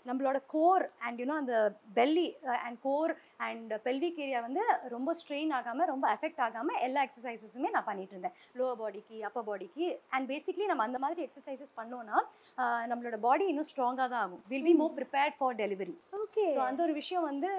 நம்மளோட 0.08 0.40
கோர் 0.54 0.84
அண்ட் 1.06 1.20
யூனோ 1.22 1.36
அந்த 1.36 1.56
belly 1.98 2.26
and 2.60 2.80
core 2.82 3.14
and 3.46 3.72
pelvic 3.84 4.20
area 4.22 4.40
வந்து 4.46 4.62
ரொம்ப 4.94 5.10
ஸ்ட்ரெயின் 5.18 5.52
ஆகாமல் 5.58 5.90
ரொம்ப 5.90 6.06
எஃபெக்ட் 6.14 6.42
ஆகாமல் 6.46 6.80
எல்லா 6.86 7.00
எக்ஸசைசஸுமே 7.06 7.70
நான் 7.70 7.86
பண்ணிட்டு 7.86 8.14
இருந்தேன். 8.14 8.34
லோவர் 8.58 8.80
பாடிக்கு 8.80 9.16
அப்பர் 9.28 9.46
பாடிக்கு 9.46 9.86
அண்ட் 10.14 10.28
பேசிக்லி 10.30 10.66
நம்ம 10.66 10.84
அந்த 10.88 10.98
மாதிரி 10.98 11.20
எக்ஸசைசஸ் 11.26 11.72
பண்ணோம்னா 11.78 12.18
ஆஹ் 12.58 12.84
நம்மளோட 12.90 13.16
பாடி 13.30 13.44
இன்னும் 13.52 13.68
ஸ்ட்ராங்காக 13.72 14.08
தான் 14.12 14.22
ஆகும். 14.24 14.42
Will 14.52 14.66
be 14.68 14.74
more 14.82 14.96
prepared 15.00 15.36
for 15.38 15.58
delivery 15.62 15.94
okay 16.22 16.44
so 16.56 16.62
அந்த 16.68 16.80
ஒரு 16.86 16.94
விஷயம் 17.00 17.28
வந்து 17.30 17.50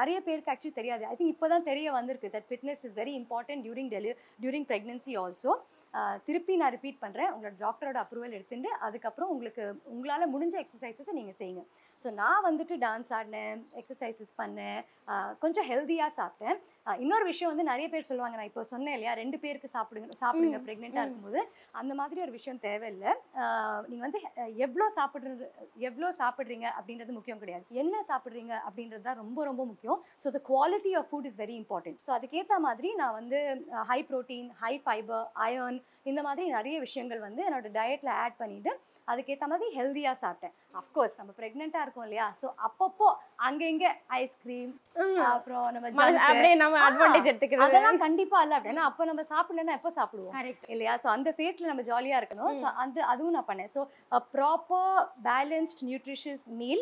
நிறைய 0.00 0.18
பேருக்கு 0.26 0.52
ஆக்சுவலி 0.52 0.76
தெரியாது. 0.80 1.04
ஐ 1.10 1.14
திங்க் 1.18 1.34
இப்போ 1.34 1.48
தான் 1.54 1.66
தெரிய 1.70 1.88
வந்திருக்கு 1.98 2.34
that 2.36 2.48
fitness 2.50 2.84
is 2.88 2.98
very 3.00 3.14
important 3.22 3.64
during 3.66 3.90
deli 3.96 4.12
during 4.42 4.68
pregnancy 4.70 5.14
also 5.22 5.54
திருப்பி 6.26 6.54
நான் 6.60 6.72
ரிப்பீட் 6.74 6.98
பண்ணுறேன் 7.02 7.30
உங்களோட 7.34 7.54
டாக்டரோட 7.62 7.98
அப்ரூவல் 8.02 8.34
எடுத்துட்டு 8.38 8.70
அதுக்கப்புறம் 8.86 9.30
உங்களுக்கு 9.34 9.64
உங்களால் 9.92 10.32
முடிஞ்ச 10.32 10.54
எக்ஸசைசஸை 10.62 11.12
நீங்கள் 11.18 11.36
செய்யுங்க. 11.38 11.62
ஸோ 12.02 12.08
நான் 12.18 12.44
வந்துட்டு 12.46 12.74
டான்ஸ் 12.82 13.12
ஆடினேன் 13.18 13.60
எக்ஸசைசஸ் 13.80 14.32
பண்ணேன் 14.40 14.80
கொஞ்சம் 15.42 15.66
ஹெல்த்தியாக 15.70 16.12
சாப்பிட்டேன். 16.18 16.58
இன்னொரு 17.04 17.24
விஷயம் 17.30 17.52
வந்து 17.52 17.66
நிறைய 17.70 17.86
பேர் 17.92 18.08
சொல்லுவாங்க 18.10 18.36
நான் 18.40 18.50
இப்போ 18.50 18.64
சொன்னேன் 18.72 18.96
இல்லையா 18.96 19.14
ரெண்டு 19.22 19.38
பேருக்கு 19.44 19.70
சாப்பிடுங்க 19.76 20.18
சாப்பிடுங்க 20.24 20.60
ப்ரெக்னெண்ட்டாக. 20.66 21.06
இருக்கும்போது. 21.06 21.40
அந்த 21.80 21.94
மாதிரி 22.00 22.20
ஒரு 22.26 22.34
விஷயம் 22.38 22.60
தேவையில்லை. 22.66 23.12
நீங்கள் 23.90 24.06
வந்து 24.06 24.20
எவ்வளோ 24.66 24.88
சாப்பிட்றது 25.06 25.44
எவ்வளோ 25.88 26.08
சாப்பிட்றீங்க 26.20 26.66
அப்படின்றது 26.76 27.16
முக்கியம் 27.16 27.40
கிடையாது. 27.42 27.64
என்ன 27.82 27.96
சாப்பிட்றீங்க 28.10 28.54
அப்படின்றது 28.66 29.02
தான் 29.08 29.20
ரொம்ப 29.22 29.44
ரொம்ப 29.48 29.62
முக்கியம். 29.70 30.00
So 30.22 30.30
the 30.36 30.40
quality 30.52 30.92
of 31.00 31.08
food 31.10 31.28
is 31.30 31.38
very 31.42 31.56
important 31.62 31.98
so 32.06 32.12
அதுக்கேற்ற 32.16 32.56
மாதிரி 32.68 32.88
நான் 33.00 33.16
வந்து 33.20 33.38
high 33.90 33.98
protein 34.10 34.48
high 34.62 34.74
fibre 34.86 35.26
iron 35.46 35.78
இந்த 36.10 36.20
மாதிரி 36.26 36.44
நிறைய 36.56 36.76
விஷயங்கள் 36.86 37.20
வந்து 37.26 37.40
என்னோட 37.46 37.68
டயட்டில் 37.76 38.12
ஆட் 38.22 38.36
பண்ணிட்டு 38.42 38.72
அதுக்கேற்ற 39.10 39.46
மாதிரி 39.52 39.68
ஹெல்த்தியாக 39.78 40.16
சாப்பிட்டேன். 40.22 40.54
அஃப்கோர்ஸ் 40.80 41.16
நம்ம 41.20 41.30
ப்ரெக்னெண்ட்டாக 41.38 41.84
இருக்கோம் 41.86 42.06
இல்லையா? 42.08 42.26
ஸோ 42.42 42.46
அப்பப்போ 42.68 43.08
அங்கே 43.48 43.66
இங்கே 43.74 43.90
ஐஸ்கிரீம். 44.20 44.72
அப்புறம் 45.32 45.66
நம்ம 45.74 45.88
அட்வான்டேஜ் 46.88 47.30
எடுத்துக்கிறது. 47.30 47.66
அதெல்லாம் 47.66 48.00
கண்டிப்பா 48.04 48.40
இல்ல. 48.44 48.54
அப்படின்னா 48.60 48.84
அப்ப 48.90 49.04
நம்ம 49.10 49.24
சாப்பிடலன்னா 49.32 49.76
எப்போ 49.78 49.92
சாப்பிடுவோம்? 49.98 50.36
இல்லையா? 50.74 50.94
ஸோ 51.04 51.08
அந்த 51.16 51.30
ஃபேஸ்ல 51.38 51.70
நம்ம 51.72 51.84
ஜாலியா 51.90 52.18
இருக்கணும். 52.20 52.52
ஸோ 52.62 52.66
அந்த 52.84 52.98
அதுவும் 53.12 53.36
நான் 53.38 53.48
பண்ணேன். 53.50 53.72
So 53.76 53.82
proper 54.36 54.95
a 54.96 55.08
balanced 55.22 55.82
nutritious 55.82 56.48
meal. 56.48 56.78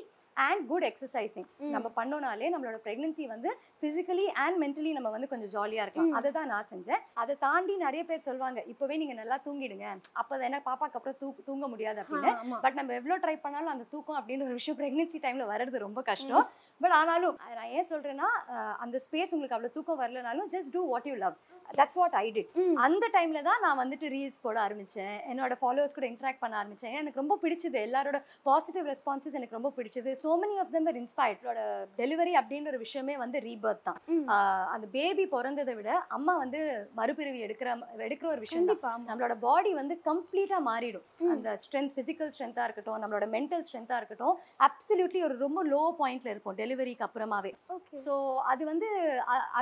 and 0.47 0.63
good 0.71 0.87
exercising 0.89 1.49
நம்ம 1.75 1.87
பண்ணோனாலே 1.99 2.47
நம்மளோட 2.55 2.79
ப்ரெக்னன்சி 2.87 3.25
வந்து 3.35 3.51
ஃபிசிக்கலி 3.81 4.27
அண்ட் 4.45 4.57
மென்டலி 4.63 4.93
நம்ம 4.97 5.11
வந்து 5.15 5.29
கொஞ்சம் 5.33 5.53
ஜாலியா 5.55 5.83
இருக்கலாம். 5.85 6.13
அதை 6.19 6.31
தான் 6.39 6.51
நான் 6.53 6.69
செஞ்சேன். 6.73 7.03
அதை 7.23 7.35
தாண்டி 7.47 7.75
நிறைய 7.85 8.03
பேர் 8.11 8.25
சொல்லுவாங்க 8.29 8.61
இப்போவே 8.73 8.97
நீங்க 9.03 9.17
நல்லா 9.21 9.39
தூங்கிடுங்க. 9.47 9.89
அப்போ 10.21 10.41
என்ன 10.49 10.61
பாப்பாக்கு 10.69 10.99
அப்புறம் 11.01 11.19
தூ 11.23 11.29
தூங்க 11.49 11.67
முடியாது 11.75 12.01
அப்படின்னு. 12.03 12.33
பட் 12.65 12.79
நம்ம 12.81 12.95
எவ்வளோ 13.01 13.19
ட்ரை 13.25 13.37
பண்ணாலும் 13.47 13.73
அந்த 13.75 13.87
தூக்கம் 13.95 14.19
அப்படின்னு 14.21 14.47
ஒரு 14.49 14.59
விஷயம் 14.61 14.79
ப்ரெக்னென்சி 14.81 15.21
டைமில் 15.27 15.51
வர்றது 15.53 15.85
ரொம்ப 15.87 16.03
கஷ்டம். 16.11 16.47
பட் 16.85 16.95
ஆனாலும் 17.01 17.37
நான் 17.59 17.73
ஏன் 17.79 17.91
சொல்கிறேன்னா 17.93 18.31
அந்த 18.85 18.97
ஸ்பேஸ் 19.07 19.35
உங்களுக்கு 19.35 19.57
அவ்வளோ 19.59 19.73
தூக்கம் 19.77 20.01
வரலனாலும் 20.03 20.49
just 20.57 20.73
do 20.77 20.83
what 20.93 21.09
you 21.11 21.17
love 21.25 21.37
that's 21.79 21.99
what 22.01 22.17
I 22.23 22.27
did. 22.37 22.51
அந்த 22.87 23.05
டைமில் 23.15 23.47
தான் 23.51 23.63
நான் 23.67 23.79
வந்துட்டு 23.83 24.07
ரீல்ஸ் 24.15 24.43
போட 24.47 24.57
ஆரம்பித்தேன் 24.67 25.17
என்னோட 25.33 25.55
ஃபாலோவர்ஸ் 25.61 25.97
கூட 25.99 26.07
இன்ட்ராக்ட் 26.13 26.43
பண்ண 26.43 26.55
ஆரம்பித்தேன் 26.63 26.99
எனக்கு 27.03 27.21
ரொம்ப 27.23 27.39
பிடிச்சது. 27.45 27.79
எல்லாரோட 27.89 28.19
பாசிட்டிவ் 28.51 28.89
ரெஸ்பான்சஸ் 28.93 29.39
எனக்கு 29.41 29.59
ரொம்ப 29.59 29.73
பிடிச்சது. 29.79 30.11
So 30.25 30.33
many 30.43 30.57
of 30.63 30.69
them 30.75 30.85
were 30.89 30.97
inspired. 31.03 31.39
என்னோட 31.43 31.63
டெலிவரி 32.01 32.33
அப்படின்ற 32.41 32.69
ஒரு 32.73 32.81
விஷயமே 32.85 33.15
வந்து 33.23 33.39
ரீபர்த் 33.47 33.83
தான். 33.89 33.99
அந்த 34.75 34.87
பேபி 34.97 35.25
பிறந்ததை 35.35 35.75
விட 35.79 35.91
அம்மா 36.17 36.35
வந்து 36.43 36.61
மறுபிறவி 36.99 37.41
எடுக்கிற 37.47 37.69
எடுக்கிற 38.07 38.29
ஒரு 38.35 38.43
விஷயம். 38.45 38.69
நம்மளோட 39.09 39.35
பாடி 39.47 39.71
வந்து 39.81 39.95
கம்ப்ளீட்டா 40.09 40.59
மாறிடும். 40.71 41.07
அந்த 41.35 41.57
ஸ்ட்ரென்த் 41.65 41.95
பிசிக்கல் 41.99 42.31
ஸ்ட்ரென்த்தா 42.35 42.67
இருக்கட்டும் 42.69 43.01
நம்மளோட 43.05 43.29
மென்டல் 43.37 43.65
ஸ்ட்ரென்த்தா 43.69 43.99
இருக்கட்டும் 44.01 44.37
அப்சல்யூட்லி 44.69 45.23
ஒரு 45.29 45.37
ரொம்ப 45.45 45.63
லோ 45.75 45.83
பாயிண்ட்ல 46.01 46.33
இருப்போம் 46.35 46.59
டெலிவரிக்கு 46.63 47.07
அப்புறமாவே. 47.09 47.53
ஸோ 48.07 48.15
அது 48.53 48.63
வந்து 48.73 48.89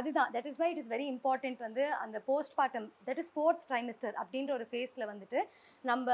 அதுதான். 0.00 0.30
That 0.36 0.48
is 0.52 0.60
why 0.62 0.70
it 0.74 0.80
is 0.84 0.92
very 0.94 1.08
important 1.14 1.60
வந்து 1.66 1.84
அந்த 2.04 2.16
postpartum 2.60 2.88
that 3.08 3.22
is 3.24 3.32
fourth 3.36 3.62
trimester 3.72 4.14
அப்படின்ற 4.22 4.52
ஒரு 4.58 4.66
ஃபேஸில் 4.72 5.08
வந்துட்டு 5.12 5.40
நம்ம 5.84 6.08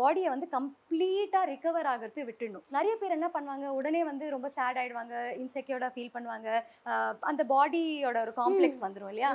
பாடியை 0.00 0.28
வந்து 0.34 0.48
கம்ப்ளீட்டாக 0.56 1.44
ரிகவர் 1.52 1.90
ஆகிறது 1.92 2.20
விட்டுடணும். 2.30 2.66
நிறைய 2.78 2.94
பேர் 3.00 3.16
என்ன 3.18 3.28
பண்ணுவாங்க 3.36 3.66
உடனே 3.78 3.89
உடனே 3.90 4.02
வந்து 4.10 4.24
ரொம்ப 4.34 4.48
சேட் 4.56 4.78
ஆயிடுவாங்க 4.80 5.14
இன்செக்யூர்டா 5.42 5.88
ஃபீல் 5.94 6.14
பண்ணுவாங்க. 6.16 6.48
அந்த 7.30 7.42
பாடியோட 7.52 8.16
ஒரு 8.26 8.34
காம்ப்ளெக்ஸ் 8.40 8.84
வந்துரும் 8.86 9.12
இல்லையா? 9.12 9.32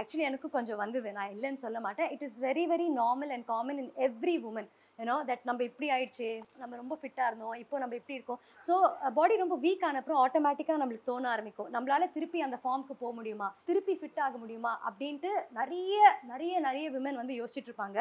ஆக்சுவலி 0.00 0.28
எனக்கும் 0.30 0.56
கொஞ்சம் 0.58 0.82
வந்தது. 0.84 1.08
நான் 1.18 1.34
இல்லைன்னு 1.36 1.64
சொல்ல 1.66 1.80
மாட்டேன். 1.88 2.12
It 2.16 2.26
is 2.28 2.38
very 2.48 2.66
very 2.74 2.88
normal 3.02 3.34
and 3.36 3.50
common 3.54 3.80
in 3.84 3.92
every 4.08 4.36
woman 4.50 4.70
you know 4.98 5.14
that 5.28 5.44
நம்ம 5.48 5.60
இப்படி 5.68 5.86
ஆயிடுச்சு 5.94 6.26
நம்ம 6.62 6.72
ரொம்ப 6.80 6.94
ஃபிட்டாக 7.00 7.28
இருந்தோம் 7.30 7.54
இப்போ 7.60 7.76
நம்ம 7.82 7.94
இப்படி 7.98 8.16
இருக்கோம். 8.16 8.40
ஸோ 8.66 8.74
பாடி 9.18 9.34
ரொம்ப 9.42 9.56
வீக் 9.62 9.84
ஆன 9.88 10.00
அப்புறம் 10.00 10.20
ஆட்டோமேட்டிக்காக 10.24 10.80
நம்மளுக்கு 10.82 11.08
தோண 11.10 11.24
ஆரம்பிக்கும். 11.34 11.70
நம்மளால 11.76 12.06
திருப்பி 12.16 12.38
அந்த 12.46 12.56
ஃபார்முக்கு 12.62 12.94
போக 13.02 13.12
முடியுமா? 13.18 13.48
திருப்பி 13.68 13.94
ஃபிட் 14.00 14.20
ஆக 14.26 14.36
முடியுமா? 14.42 14.72
அப்படின்ட்டு 14.88 15.30
நிறைய 15.58 15.96
நிறைய 16.32 16.60
நிறைய 16.66 16.86
விமன் 16.96 17.20
வந்து 17.22 17.38
யோசிச்சுட்டு 17.40 17.70
இருப்பாங்க. 17.70 17.98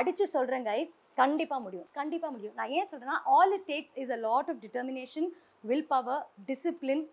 அடிச்சு 0.00 0.26
சொல்றேன் 0.36 0.66
கைஸ் 0.70 0.94
கண்டிப்பா 1.22 1.58
முடியும். 1.66 1.88
கண்டிப்பா 2.00 2.30
முடியும். 2.36 2.56
நான் 2.60 2.72
ஏன் 2.78 2.88
சொல்றேன்னா 2.92 3.18
all 3.36 3.54
it 3.58 3.68
takes 3.72 3.96
is 4.04 4.14
a 4.16 4.20
lot 4.28 4.50
of 4.54 4.62
determination 4.66 5.28
willpower 5.94 6.26
discipline 6.50 7.06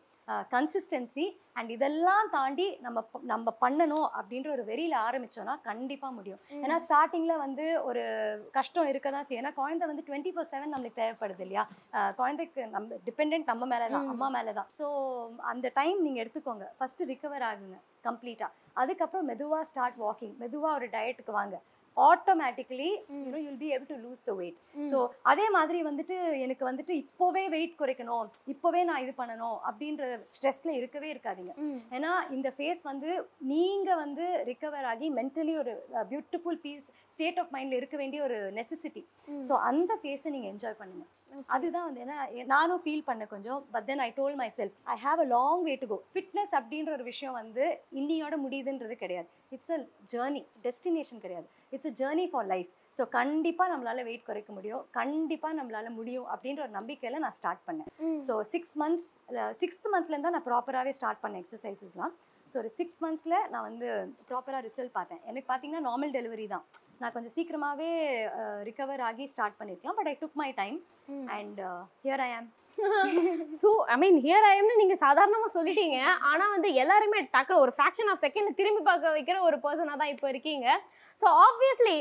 consistency 0.53 1.23
and 1.57 1.71
இதெல்லாம் 1.73 2.29
தாண்டி 2.35 2.65
நம்ம 2.85 2.99
நம்ம 3.31 3.51
பண்ணணும் 3.63 4.07
அப்படின்ற 4.19 4.47
ஒரு 4.53 4.63
வெறியில 4.69 4.95
ஆரம்பிச்சோம்னா 5.07 5.55
கண்டிப்பா 5.67 6.07
முடியும். 6.15 6.39
ஏன்னா 6.63 6.77
ஸ்டார்டிங்ல 6.85 7.33
வந்து 7.43 7.65
ஒரு 7.89 8.03
கஷ்டம் 8.57 8.89
இருக்க 8.91 9.07
தான் 9.15 9.25
செய்யும். 9.27 9.41
ஏன்னா 9.43 9.53
குழந்தை 9.59 9.87
வந்து 9.91 10.05
டுவெண்ட்டி 10.07 10.31
ஃபோர் 10.35 10.49
செவன் 10.53 10.73
நம்மளுக்கு 10.73 11.01
தேவைப்படுது 11.01 11.45
இல்லையா? 11.45 11.65
குழந்தைக்கு 12.21 12.65
நம்ம 12.75 12.99
டிபெண்ட் 13.09 13.51
நம்ம 13.51 13.67
மேல 13.73 13.91
தான். 13.95 14.09
அம்மா 14.15 14.29
மேல 14.37 14.55
தான் 14.59 14.71
ஸோ 14.79 14.87
அந்த 15.53 15.71
டைம் 15.79 15.99
நீங்க 16.07 16.21
எடுத்துக்கோங்க. 16.23 16.67
ஃபர்ஸ்ட் 16.79 17.05
ரிகவர் 17.13 17.47
ஆகுங்க 17.51 17.79
கம்ப்ளீட்டா 18.07 18.49
அதுக்கப்புறம் 18.83 19.29
மெதுவா 19.33 19.61
ஸ்டார்ட் 19.71 20.01
வாக்கிங் 20.05 20.35
மெதுவா 20.43 20.71
ஒரு 20.79 20.89
டயட்டுக்கு 20.97 21.33
வாங்க. 21.39 21.55
Automatically 21.97 22.89
you know 23.17 23.39
you'll 23.43 23.59
be 23.59 23.69
able 23.75 23.89
to 23.91 23.97
lose 24.05 24.23
the 24.25 24.33
weight 24.33 24.57
so 24.91 24.97
அதே 25.23 25.45
மாதிரி 25.49 25.79
வந்துட்டு 25.83 26.15
எனக்கு 26.37 26.65
வந்துட்டு 26.65 26.93
இப்போவே 27.03 27.43
வெயிட் 27.49 27.79
குறைக்கணும் 27.79 28.23
இப்போவே 28.47 28.81
நான் 28.83 29.03
இது 29.05 29.13
பண்ணணும் 29.17 29.57
அப்படின்ற 29.69 30.03
ஸ்ட்ரெஸ்ல 30.35 30.71
இருக்கவே 30.79 31.09
இருக்காதீங்க. 31.13 31.53
ஏன்னா 31.97 32.11
இந்த 32.31 32.49
ஃபேஸ் 32.57 32.83
வந்து 32.83 33.11
நீங்க 33.53 33.89
வந்து 33.95 34.25
ரிகவர் 34.51 34.87
ஆகி 34.91 35.09
மென்டலி 35.19 35.55
ஒரு 35.57 35.73
பியூட்டிஃபுல் 36.11 36.59
பீஸ் 36.63 36.85
ஸ்டேட் 37.15 37.39
ஆஃப் 37.39 37.51
மைண்ட்ல 37.53 37.75
இருக்க 37.75 37.98
வேண்டிய 37.98 38.22
ஒரு 38.24 38.38
நெசசிட்டி 38.55 39.03
ஸோ 39.50 39.55
அந்த 39.67 39.91
ஃபேஸை 40.01 40.29
நீங்க 40.29 40.48
என்ஜாய் 40.50 40.79
பண்ணுங்க. 40.79 41.05
அதுதான் 41.48 41.86
வந்து 41.86 42.01
ஏன்னா 42.01 42.17
எ- 42.34 42.45
நானும் 42.48 42.81
ஃபீல் 42.84 43.05
பண்ணேன் 43.07 43.27
கொஞ்சம் 43.27 43.62
but 43.72 43.86
then 43.86 44.00
I 44.00 44.10
told 44.17 44.36
myself 44.57 44.75
I 44.88 44.95
have 45.03 45.19
a 45.19 45.27
long 45.31 45.63
way 45.63 45.75
to 45.75 45.88
go 45.88 45.98
fitness 46.13 46.53
அப்படின்ற 46.60 46.91
ஒரு 46.91 47.03
விஷயம் 47.03 47.34
வந்து 47.34 47.63
இன்னியோட 47.93 48.36
முடியுதுன்றது 48.43 48.95
கிடையாது. 48.95 49.27
இட்ஸ் 49.50 49.72
அ 49.72 49.79
ஜேர்னி 50.13 50.41
டெஸ்டினேஷன் 50.63 51.22
கிடையாது. 51.22 51.48
It's 51.72 51.89
a 51.91 51.95
journey 52.01 52.27
for 52.29 52.48
life 52.48 52.72
so 52.97 53.03
கண்டிப்பாக 53.17 53.69
நம்மளால 53.71 54.03
வெயிட் 54.09 54.27
குறைக்க 54.29 54.51
முடியும். 54.57 54.83
கண்டிப்பாக 54.99 55.57
நம்மளால 55.59 55.87
முடியும் 55.97 56.27
அப்படின்ற 56.33 56.61
ஒரு 56.65 56.73
நம்பிக்கையில் 56.77 57.23
நான் 57.25 57.35
ஸ்டார்ட் 57.39 57.63
பண்ணேன். 57.67 57.89
ஸோ 58.27 58.35
சிக்ஸ் 58.53 58.75
மந்த்ஸ் 58.81 59.09
சிக்ஸ்த் 59.61 59.91
மந்த்லேருந்து 59.95 60.27
தான் 60.27 60.37
நான் 60.37 60.47
ப்ராப்பராகவே 60.49 60.93
ஸ்டார்ட் 60.99 61.21
பண்ணேன் 61.23 61.43
எக்ஸசைசஸ்லாம் 61.43 62.15
ஸோ 62.51 62.57
ஒரு 62.61 62.69
சிக்ஸ் 62.79 62.99
மந்த்ஸில் 63.03 63.37
நான் 63.53 63.67
வந்து 63.69 63.87
ப்ராப்பராக 64.29 64.61
ரிசல்ட் 64.67 64.93
பார்த்தேன். 64.97 65.21
எனக்கு 65.29 65.47
பார்த்தீங்கன்னா 65.51 65.85
நார்மல் 65.89 66.13
டெலிவரி 66.17 66.45
தான். 66.55 66.65
நான் 67.01 67.13
கொஞ்சம் 67.15 67.35
சீக்கிரமாகவே 67.37 67.89
ரிகவர் 68.69 69.03
ஆகி 69.07 69.25
ஸ்டார்ட் 69.33 69.57
பண்ணியிருக்கலாம் 69.59 69.97
but 69.97 70.09
I 70.11 70.15
took 70.21 70.37
my. 70.41 70.49
Time 70.61 70.77
and 71.37 71.59
here 72.05 72.23
I 72.27 72.29
am 72.37 72.47
so 73.62 73.70
I 73.94 73.96
mean 74.01 74.17
here 74.25 74.46
ஐஎம்னு 74.50 74.79
நீங்கள் 74.82 75.00
சாதாரணமாக 75.03 75.51
சொல்லிட்டீங்க. 75.55 75.98
ஆனால் 76.29 76.51
வந்து 76.55 76.70
எல்லாருமே 76.84 77.20
டக்குனு 77.36 77.62
ஒரு 77.65 77.72
ஃப்ராக்ஷன் 77.75 78.10
ஆஃப் 78.13 78.22
செகண்ட் 78.25 78.58
திரும்பி 78.60 78.82
பார்க்க 78.89 79.15
வைக்கிற 79.17 79.38
ஒரு 79.48 79.58
பர்சனாக 79.65 79.98
தான் 80.01 80.12
இப்போ 80.13 80.27
இருக்கீங்க. 80.34 80.67
ஸோ 81.17 81.25
ஆப்வியஸ்லி 81.46 81.96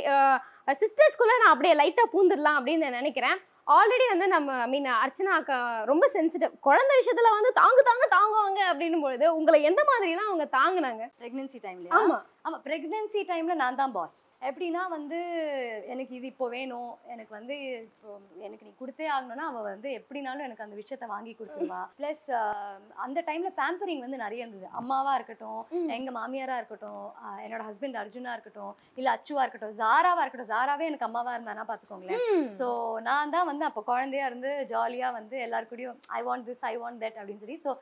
சிஸ்டர்ஸ்குள்ளே 0.82 1.36
நான் 1.42 1.52
அப்படியே 1.54 1.74
லைட்டாக 1.82 2.12
பூந்துடலாம் 2.14 2.58
அப்படின்னு 2.60 2.86
நான் 2.86 3.00
நினைக்கிறேன். 3.00 3.36
ஆல்ரெடி 3.76 4.06
வந்து 4.12 4.26
நம்ம 4.34 4.56
ஐ 4.64 4.68
மீன் 4.72 4.88
அர்ச்சனா 5.02 5.34
அக்கா 5.40 5.58
ரொம்ப 5.90 6.04
சென்சிட்டிவ் 6.16 6.52
குழந்தை 6.66 6.94
விஷயத்துல 7.00 7.30
வந்து 7.36 7.50
தாங்கு 7.60 7.82
தாங்க 7.90 8.06
தாங்குவாங்க 8.16 8.60
அப்படின்னும் 8.70 9.04
பொழுது 9.06 9.26
உங்களை 9.38 9.60
எந்த 9.70 9.82
மாதிரிலாம் 9.90 10.30
அவங்க 10.30 10.46
தாங்குனாங்க? 10.58 11.04
ப்ரெக்னென்சி 11.20 11.60
டைம்ல 11.66 11.88
ஆமா. 12.00 12.18
ஆமாம் 12.46 12.62
ப்ரெக்னென்சி 12.64 13.20
டைமில் 13.28 13.60
நான் 13.60 13.78
தான் 13.80 13.92
பாஸ் 13.96 14.16
எப்படின்னா 14.48 14.80
வந்து 14.94 15.18
எனக்கு 15.92 16.12
இது 16.18 16.26
இப்போ 16.30 16.46
வேணும். 16.54 16.90
எனக்கு 17.12 17.32
வந்து 17.36 17.54
இப்போ 17.86 18.10
எனக்கு 18.46 18.66
நீ 18.66 18.72
கொடுத்தே 18.80 19.06
ஆகணும்னா 19.14 19.44
அவள் 19.50 19.64
வந்து 19.68 19.90
எப்படினாலும் 19.98 20.46
எனக்கு 20.46 20.64
அந்த 20.64 20.76
விஷயத்த 20.80 21.06
வாங்கி 21.12 21.32
கொடுத்துருவா. 21.38 21.80
ப்ளஸ் 22.00 22.24
அந்த 23.04 23.22
டைமில் 23.28 23.54
பேம்பரிங் 23.60 24.02
வந்து 24.06 24.18
நிறைய 24.24 24.44
இருந்தது. 24.44 24.68
அம்மாவாக 24.80 25.16
இருக்கட்டும். 25.20 25.62
எங்கள் 25.96 26.16
மாமியாராக 26.18 26.60
இருக்கட்டும் 26.62 27.06
என்னோட 27.46 27.62
ஹஸ்பண்ட் 27.68 27.98
அர்ஜுனா 28.02 28.34
இருக்கட்டும் 28.36 28.74
இல்லை 28.98 29.10
அச்சுவா 29.16 29.42
இருக்கட்டும் 29.46 29.74
ஜாராவாக 29.80 30.24
இருக்கட்டும் 30.24 30.52
ஜாராவே 30.54 30.90
எனக்கு 30.90 31.08
அம்மாவாக 31.08 31.38
இருந்தானா 31.38 31.66
பார்த்துக்கோங்களேன் 31.70 32.22
ஸோ 32.60 32.68
நான் 33.08 33.34
தான் 33.36 33.50
வந்து 33.52 33.66
அப்போ 33.70 33.84
குழந்தையா 33.90 34.28
இருந்து 34.30 34.52
ஜாலியாக 34.74 35.16
வந்து 35.18 35.38
எல்லாரு 35.48 35.68
கூடயும் 35.72 35.98
I 36.20 36.22
want 36.28 36.48
this 36.50 36.64
I 36.72 36.76
want 36.84 37.02
that 37.06 37.18
அப்படின்னு 37.22 37.44
சொல்லி 37.46 37.58
ஸோ 37.66 37.72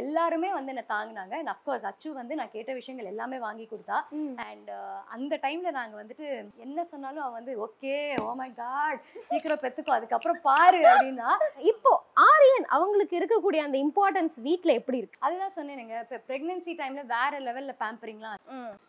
எல்லாருமே 0.00 0.48
வந்து 0.56 0.72
என்னை 0.72 0.82
தாங்கினாங்க. 0.96 1.34
அண்ட் 1.40 1.50
அஃப்கோர்ஸ் 1.52 1.86
அச்சு 1.88 2.08
வந்து 2.18 2.34
நான் 2.40 2.52
கேட்ட 2.56 2.72
விஷயங்கள் 2.80 3.12
எல்லாமே 3.12 3.38
வாங்கி 3.44 3.64
கொடுத்தா 3.70 3.96
அண்ட் 4.44 4.70
அந்த 5.14 5.34
டைம்ல 5.42 5.70
நாங்க 5.70 5.94
வந்துட்டு 6.00 6.26
என்ன 6.64 6.84
சொன்னாலும் 6.84 7.24
அவன் 7.24 7.38
வந்து 7.38 7.54
ஓகே 7.66 7.94
ஓ 8.22 8.34
மை 8.34 8.48
காட் 8.54 9.00
சீக்கிரம் 9.28 9.62
பெத்துக்கோ 9.62 9.94
அதுக்கப்புறம் 9.96 10.40
பாரு 10.42 10.80
அப்படின்னா 10.90 11.30
இப்போ 11.72 11.92
ஆரியன் 12.26 12.66
அவங்களுக்கு 12.76 13.18
இருக்கக்கூடிய 13.20 13.60
அந்த 13.66 13.78
இம்பார்ட்டன்ஸ் 13.84 14.36
வீட்ல 14.40 14.72
எப்படி 14.72 14.98
இருக்கு? 14.98 15.20
அதுதான் 15.20 15.54
சொன்னேனுங்க. 15.56 15.96
இப்போ 16.04 16.18
ப்ரெக்னென்சி 16.28 16.74
டைம்ல 16.80 17.04
வேற 17.14 17.40
லெவல்ல 17.40 17.74
பேம்பரிங்லாம் 17.82 18.40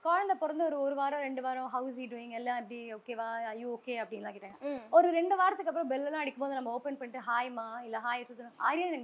குழந்தை 0.05 0.35
பிறந்து 0.35 0.67
ஒரு 0.69 0.79
ஒரு 0.85 0.95
வாரம் 0.95 1.25
ரெண்டு 1.27 1.41
வாரம் 1.41 1.69
ஹவுஸ் 1.69 1.99
ஈ 1.99 2.07
டூயிங் 2.07 2.35
எல்லாம் 2.39 2.59
எப்படி 2.61 2.79
ஓகேவா 2.93 3.29
ஐயோ 3.51 3.69
ஓகே 3.75 3.95
அப்படின்லாம் 4.03 4.35
கேட்டாங்க. 4.35 4.59
ஒரு 4.97 5.07
ரெண்டு 5.11 5.37
வாரத்துக்கு 5.41 5.73
அப்புறம் 5.73 5.91
பெல்லெல்லாம் 5.93 6.23
அடிக்கும்போது 6.23 6.59
நம்ம 6.59 6.75
ஓப்பன் 6.77 6.99
பண்ணிட்டு 6.99 7.27
ஹாய்மா 7.29 7.67
இல்ல 7.87 7.99
ஹாய் 7.99 8.25
ஆரியன் 8.67 8.95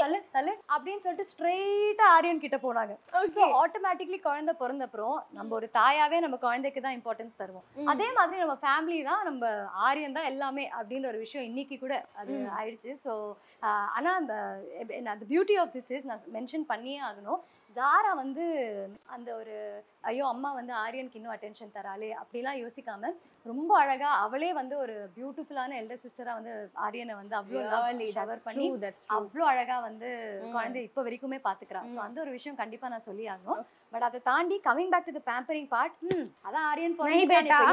தள்ளு 0.00 0.18
தள்ளு 0.34 0.52
அப்படின்னு 0.74 1.02
சொல்லிட்டு 1.04 1.30
ஸ்ட்ரெயிட்டா 1.32 2.06
ஆரியன் 2.14 2.42
கிட்ட 2.44 2.56
போனாங்க. 2.64 2.94
ஸோ 3.36 3.42
ஆட்டோமேட்டிக்லி 3.62 4.18
குழந்தை 4.26 4.52
பிறந்த 4.62 4.86
அப்புறம் 4.88 5.18
நம்ம 5.36 5.54
ஒரு 5.58 5.66
தாயாவே 5.78 6.18
நம்ம 6.24 6.36
குழந்தைக்கு 6.46 6.80
தான் 6.86 6.96
இம்பார்ட்டன்ஸ் 6.98 7.38
தருவோம். 7.42 7.66
அதே 7.92 8.08
மாதிரி 8.18 8.42
நம்ம 8.42 8.56
ஃபேமிலி 8.64 8.98
தான் 9.10 9.22
நம்ம 9.28 9.52
ஆரியன் 9.88 10.16
தான் 10.18 10.28
எல்லாமே 10.32 10.64
அப்படின்ற 10.78 11.12
ஒரு 11.12 11.22
விஷயம் 11.24 11.48
இன்னைக்கு 11.50 11.78
கூட 11.84 11.94
அது. 12.22 12.34
ஆயிடுச்சு. 12.58 12.92
ஸோ 13.04 13.12
ஆனா 13.96 14.12
அந்த 14.20 14.34
அந்த 15.14 15.24
பியூட்டி 15.32 15.56
ஆஃப் 15.62 15.74
திஸ் 15.78 15.92
இஸ் 15.96 16.08
நான் 16.10 16.28
மென்ஷன் 16.38 16.68
பண்ணியே 16.72 17.00
ஆகணும். 17.10 17.40
ஜாரா 17.76 18.12
வந்து 18.18 18.44
அந்த 19.14 19.28
ஒரு 19.36 19.56
ஐயோ 20.04 20.24
அம்மா 20.28 20.50
வந்து 20.54 20.72
ஆரியனுக்கு 20.78 21.18
இன்னும் 21.18 21.34
அட்டென்ஷன் 21.34 21.74
தராளே 21.74 22.08
அப்படிலாம் 22.20 22.60
யோசிக்காம 22.60 23.10
ரொம்ப 23.46 23.72
அழகா 23.80 24.10
அவளே 24.22 24.50
வந்து 24.56 24.74
ஒரு 24.78 24.94
பியூட்டிஃபுல்லான 25.14 25.76
எல்டர் 25.80 26.02
சிஸ்டரா 26.02 26.32
வந்து 26.38 26.54
ஆரியனை 26.84 27.14
வந்து 27.16 27.34
அவ்வளோ 27.40 27.60
பண்ணி 28.46 28.64
அவ்வளோ 29.18 29.44
அழகா 29.52 29.76
வந்து. 29.82 30.10
குழந்தை 30.48 30.82
இப்போ 30.88 31.02
வரைக்குமே 31.06 31.38
பாத்துக்கிறா 31.44 31.82
ஸோ. 31.86 32.00
அந்த 32.06 32.18
ஒரு 32.24 32.32
விஷயம் 32.32 32.58
கண்டிப்பா 32.58 32.88
நான் 32.88 33.06
சொல்லி 33.06 33.26
ஆகணும் 33.30 33.62
பட் 33.92 34.04
அதை 34.08 34.18
தாண்டி 34.30 34.58
coming 34.68 34.92
back 34.92 35.08
to 35.08 35.14
the 35.18 35.24
pampering 35.30 35.70
part 35.76 35.96
அதான் 36.46 36.66
ஆரியன் 36.72 36.98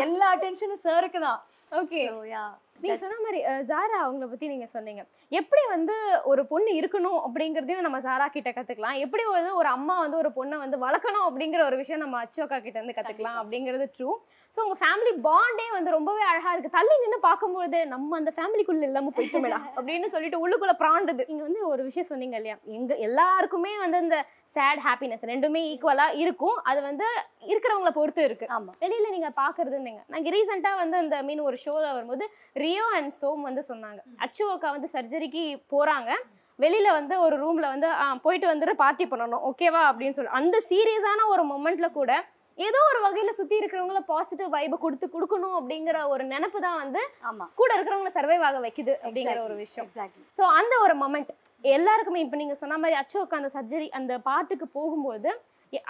எல்லா 0.07 0.29
அட்டென்ஷனும் 0.35 0.85
சருக்கு 0.87 1.21
தான். 1.27 1.41
ஓகே 1.81 2.01
யா 2.35 2.45
நீங்க 2.83 2.95
சொன்ன 3.01 3.15
மாதிரி 3.23 3.39
ஜாரா 3.69 3.97
அவங்கள 4.05 4.25
பத்தி 4.31 4.47
நீங்க 4.51 4.65
சொன்னீங்க. 4.73 5.01
எப்படி 5.39 5.61
வந்து 5.73 5.95
ஒரு 6.31 6.41
பொண்ணு 6.51 6.71
இருக்கணும் 6.79 7.17
அப்படிங்கறதையும் 7.27 7.85
நம்ம 7.85 7.99
ஜாரா 8.05 8.25
கிட்ட 8.35 8.49
கத்துக்கலாம். 8.57 8.99
எப்படி 9.05 9.23
வந்து 9.35 9.53
ஒரு 9.61 9.69
அம்மா 9.77 9.95
வந்து 10.03 10.17
ஒரு 10.23 10.29
பொண்ணை 10.35 10.57
வந்து 10.63 10.77
வளர்க்கணும் 10.83 11.25
அப்படிங்கிற 11.29 11.61
ஒரு 11.69 11.77
விஷயம் 11.81 12.03
நம்ம 12.03 12.19
அச்சோக்கா 12.25 12.57
கிட்ட 12.65 12.77
இருந்து 12.79 12.97
கத்துக்கலாம் 12.97 13.39
அப்படிங்கிறது 13.41 13.87
ட்ரூ 13.97 14.09
ஸோ 14.53 14.59
உங்க 14.65 14.75
ஃபேமிலி 14.81 15.11
பாண்டே 15.25 15.65
வந்து 15.75 15.89
ரொம்பவே 15.95 16.21
அழகா 16.29 16.51
இருக்கு. 16.53 16.69
தள்ளி 16.75 16.93
நின்று 17.01 17.17
பார்க்கும்போது 17.25 17.79
நம்ம 17.93 18.17
அந்த 18.19 18.31
ஃபேமிலிக்குள்ள 18.35 18.85
இல்லாம 18.89 19.11
போயிட்டோமேடா 19.17 19.57
அப்படின்னு 19.77 20.07
சொல்லிட்டு 20.13 20.39
உள்ளுக்குள்ள 20.43 20.73
பிராண்டுது. 20.81 21.23
நீங்க 21.29 21.43
வந்து 21.47 21.61
ஒரு 21.71 21.81
விஷயம் 21.87 22.07
சொன்னீங்க 22.11 22.35
இல்லையா? 22.39 22.55
எங்க 22.77 22.95
எல்லாருக்குமே 23.07 23.73
வந்து 23.83 23.97
இந்த 24.05 24.17
சேட் 24.53 24.81
ஹாப்பினஸ் 24.87 25.25
ரெண்டுமே 25.31 25.61
ஈக்குவலா 25.71 26.07
இருக்கும். 26.23 26.57
அது 26.69 26.79
வந்து 26.89 27.07
இருக்கிறவங்கள 27.51 27.91
பொறுத்து 27.99 28.23
இருக்கு. 28.29 28.47
ஆமா. 28.57 28.73
வெளியில 28.85 29.11
நீங்க 29.15 29.31
பாக்குறதுன்னீங்க 29.41 30.01
நாங்க 30.15 30.33
ரீசெண்டா 30.37 30.71
வந்து 30.83 30.97
அந்த 31.03 31.19
மீன் 31.27 31.43
ஒரு 31.49 31.59
ஷோல 31.65 31.85
வரும்போது 31.97 32.25
ரியோ 32.63 32.87
அண்ட் 32.99 33.13
சோம் 33.21 33.43
வந்து 33.49 33.63
சொன்னாங்க. 33.71 34.01
அச்சு 34.25 34.43
அக்கா 34.55 34.71
வந்து 34.77 34.89
சர்ஜரிக்கு 34.95 35.43
போறாங்க. 35.75 36.11
வெளியில 36.59 36.87
வந்து 36.99 37.15
ஒரு 37.25 37.35
ரூம்ல 37.43 37.65
வந்து 37.73 37.89
போயிட்டு 38.25 38.47
வந்துட்டு 38.51 38.75
பார்ட்டி 38.83 39.05
பண்ணணும். 39.11 39.43
ஓகேவா 39.49 39.83
அப்படின்னு 39.89 40.17
சொல்லி. 40.17 40.33
அந்த 40.39 40.57
சீரியஸான 40.69 41.27
ஒரு 41.33 41.43
மொமெண்ட்ல 41.51 41.89
கூட 41.99 42.11
ஏதோ 42.57 42.79
ஒரு 42.87 42.99
வகையில 43.03 43.31
சுத்தி 43.31 43.55
இருக்கிறவங்கள 43.57 43.99
பாசிட்டிவ் 44.07 44.53
வைபை 44.53 44.77
கொடுத்து 44.77 45.07
கொடுக்கணும் 45.07 45.57
அப்படிங்கிற 45.57 45.97
ஒரு 46.13 46.23
நினைப்பு 46.31 46.59
தான் 46.61 46.79
வந்து 46.79 47.01
ஆமா. 47.29 47.45
கூட 47.55 47.69
இருக்கிறவங்கள 47.75 48.11
சர்வைவ் 48.15 48.45
ஆக 48.47 48.59
வைக்குது 48.63 48.93
அப்படிங்கிற 49.01 49.15
ஒரு 49.43 49.55
விஷயம். 49.61 49.85
ஸோ 50.33 50.43
அந்த 50.55 50.73
ஒரு 50.85 50.95
மொமெண்ட் 51.01 51.31
எல்லாருக்குமே 51.73 52.23
இப்போ 52.23 52.37
நீங்கள் 52.37 52.59
சொன்ன 52.59 52.77
மாதிரி 52.77 52.97
அச்சோக்கு 52.99 53.39
அந்த 53.39 53.51
சர்ஜரி 53.55 53.89
அந்த 53.99 54.13
பாட்டுக்கு 54.25 54.67
போகும்போது 54.75 55.29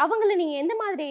அவங்கள 0.04 0.32
நீங்க 0.40 0.54
எந்த 0.62 0.74
மாதிரி 0.82 1.08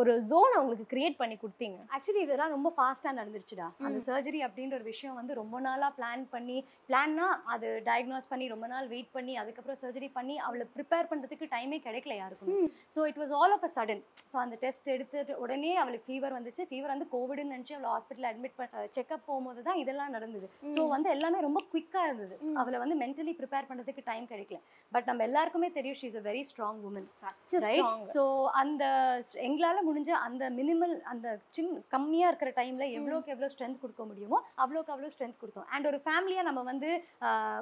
ஒரு 0.00 0.12
ஜோன் 0.30 0.52
அவங்களுக்கு 0.56 0.86
கிரியேட் 0.92 1.16
பண்ணி 1.20 1.36
கொடுத்தீங்க? 1.42 1.78
ஆக்சுவலி 1.96 2.22
இதெல்லாம் 2.26 2.54
ரொம்ப 2.54 2.68
ஃபாஸ்ட்டாக 2.76 3.14
நடந்துருச்சுடா. 3.18 3.66
அந்த 3.86 3.98
சர்ஜரி 4.06 4.40
அப்படின்ற 4.46 4.74
ஒரு 4.78 4.86
விஷயம் 4.92 5.18
வந்து 5.20 5.32
ரொம்ப 5.40 5.56
நாளாக 5.66 5.90
பிளான் 5.98 6.24
பண்ணி 6.34 6.56
பிளான்னா 6.88 7.26
அது 7.54 7.68
டயக்னோஸ் 7.88 8.28
பண்ணி 8.32 8.46
ரொம்ப 8.54 8.66
நாள் 8.72 8.88
வெயிட் 8.94 9.10
பண்ணி 9.16 9.34
அதுக்கப்புறம் 9.42 9.78
சர்ஜரி 9.82 10.08
பண்ணி 10.18 10.36
அவளை 10.46 10.66
ப்ரிப்பேர் 10.76 11.10
பண்ணுறதுக்கு 11.12 11.48
டைமே 11.54 11.78
கிடைக்கல 11.86 12.16
யாருக்கும். 12.22 12.50
So 12.94 13.06
it 13.10 13.20
was 13.22 13.34
all 13.40 13.54
of 13.56 13.66
a 13.68 13.70
sudden 13.76 14.02
so 14.32 14.38
அந்த 14.44 14.58
டெஸ்ட் 14.64 14.90
எடுத்துட்டு 14.96 15.36
உடனே 15.44 15.72
அவளுக்கு 15.82 16.08
ஃபீவர் 16.10 16.36
வந்துச்சு. 16.38 16.64
ஃபீவர் 16.72 16.94
வந்து 16.94 17.08
கோவிட்னு 17.14 17.54
நினச்சி 17.54 17.74
அவளை 17.78 17.90
ஹாஸ்பிட்டல் 17.94 18.28
அட்மிட் 18.32 18.58
பண்ண 18.58 18.86
செக்அப் 18.98 19.26
போகும்போது 19.30 19.62
தான் 19.68 19.80
இதெல்லாம் 19.84 20.14
நடந்தது. 20.16 20.48
ஸோ 20.76 20.82
வந்து 20.94 21.10
எல்லாமே 21.16 21.40
ரொம்ப 21.48 21.62
குயிக்காக 21.74 22.06
இருந்தது. 22.10 22.34
அவளை 22.62 22.80
வந்து 22.84 22.98
மென்டலி 23.04 23.34
ப்ரிப்பேர் 23.40 23.70
பண்ணுறதுக்கு 23.70 24.04
டைம் 24.10 24.26
கிடைக்கல. 24.34 24.60
பட் 24.92 25.08
நம்ம 25.12 25.24
எல்லாருக்குமே 25.30 25.70
தெரியும் 25.78 26.00
she 26.02 26.08
is 26.12 26.20
a 26.22 26.26
very 26.30 26.44
strong 26.52 26.82
woman 26.90 27.08
right 27.68 27.99
so 28.14 28.22
அந்த 28.62 28.84
எங்களால 29.46 29.78
முடிஞ்ச 29.88 30.10
அந்த 30.26 30.44
மினிமல் 30.58 30.94
அந்த 31.12 31.28
சின்ன 31.56 31.80
கம்மியா 31.94 32.28
இருக்கிற 32.30 32.50
டைம்ல 32.58 32.84
எவ்வளோக்கு 32.98 33.32
எவ்வளோ 33.34 33.50
ஸ்ட்ரென்த் 33.54 33.80
கொடுக்க 33.82 34.04
முடியுமோ 34.10 34.38
அவ்வளோக்கு 34.62 34.92
அவ்வளோ 34.94 35.10
ஸ்ட்ரென்த் 35.14 35.40
கொடுத்தோம். 35.42 35.68
அண்ட் 35.74 35.88
ஒரு 35.90 36.00
ஃபேமிலியா 36.06 36.44
நம்ம 36.48 36.62
வந்து 36.70 36.90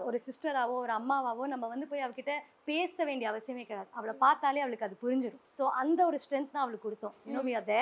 ஒரு 0.08 0.20
சிஸ்டராவோ 0.26 0.76
ஒரு 0.84 0.94
அம்மாவாவோ 1.00 1.46
நம்ம 1.54 1.68
வந்து 1.74 1.88
போய் 1.92 2.06
அவகிட்ட 2.08 2.34
பேச 2.70 3.04
வேண்டிய 3.10 3.30
அவசியமே 3.32 3.64
கிடையாது. 3.70 3.90
அவளை 4.00 4.14
பார்த்தாலே 4.26 4.62
அவளுக்கு 4.64 4.88
அது 4.88 5.02
புரிஞ்சிடும் 5.04 5.44
ஸோ 5.58 5.66
அந்த 5.82 6.00
ஒரு 6.10 6.20
ஸ்ட்ரென்த் 6.26 6.54
தான் 6.56 6.64
அவளுக்கு 6.66 6.88
கொடுத்தோம். 6.88 7.16
இன்னும் 7.28 7.50
அதை 7.62 7.80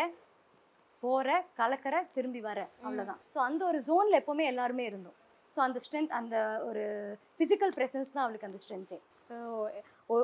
போற 1.03 1.31
கலக்கிற 1.61 1.97
திரும்பி 2.17 2.41
வர. 2.49 2.59
அவ்வளவுதான். 2.85 3.21
ஸோ 3.35 3.39
அந்த 3.49 3.63
ஒரு 3.71 3.79
ஜோன்ல 3.89 4.21
எப்பவுமே 4.23 4.45
எல்லாருமே 4.53 4.85
இருந்தோம். 4.91 5.17
ஸோ 5.57 5.61
அந்த 5.61 5.79
ஸ்ட்ரென்த் 5.85 6.09
அந்த 6.13 6.37
ஒரு 6.65 6.83
ஃபிசிக்கல் 7.39 7.73
ப்ரெசன்ஸ் 7.77 8.13
தான் 8.13 8.25
அவளுக்கு 8.25 8.47
அந்த 8.47 8.59
ஸ்ட்ரென்த்தே 8.59 8.99
ஸோ 9.31 9.37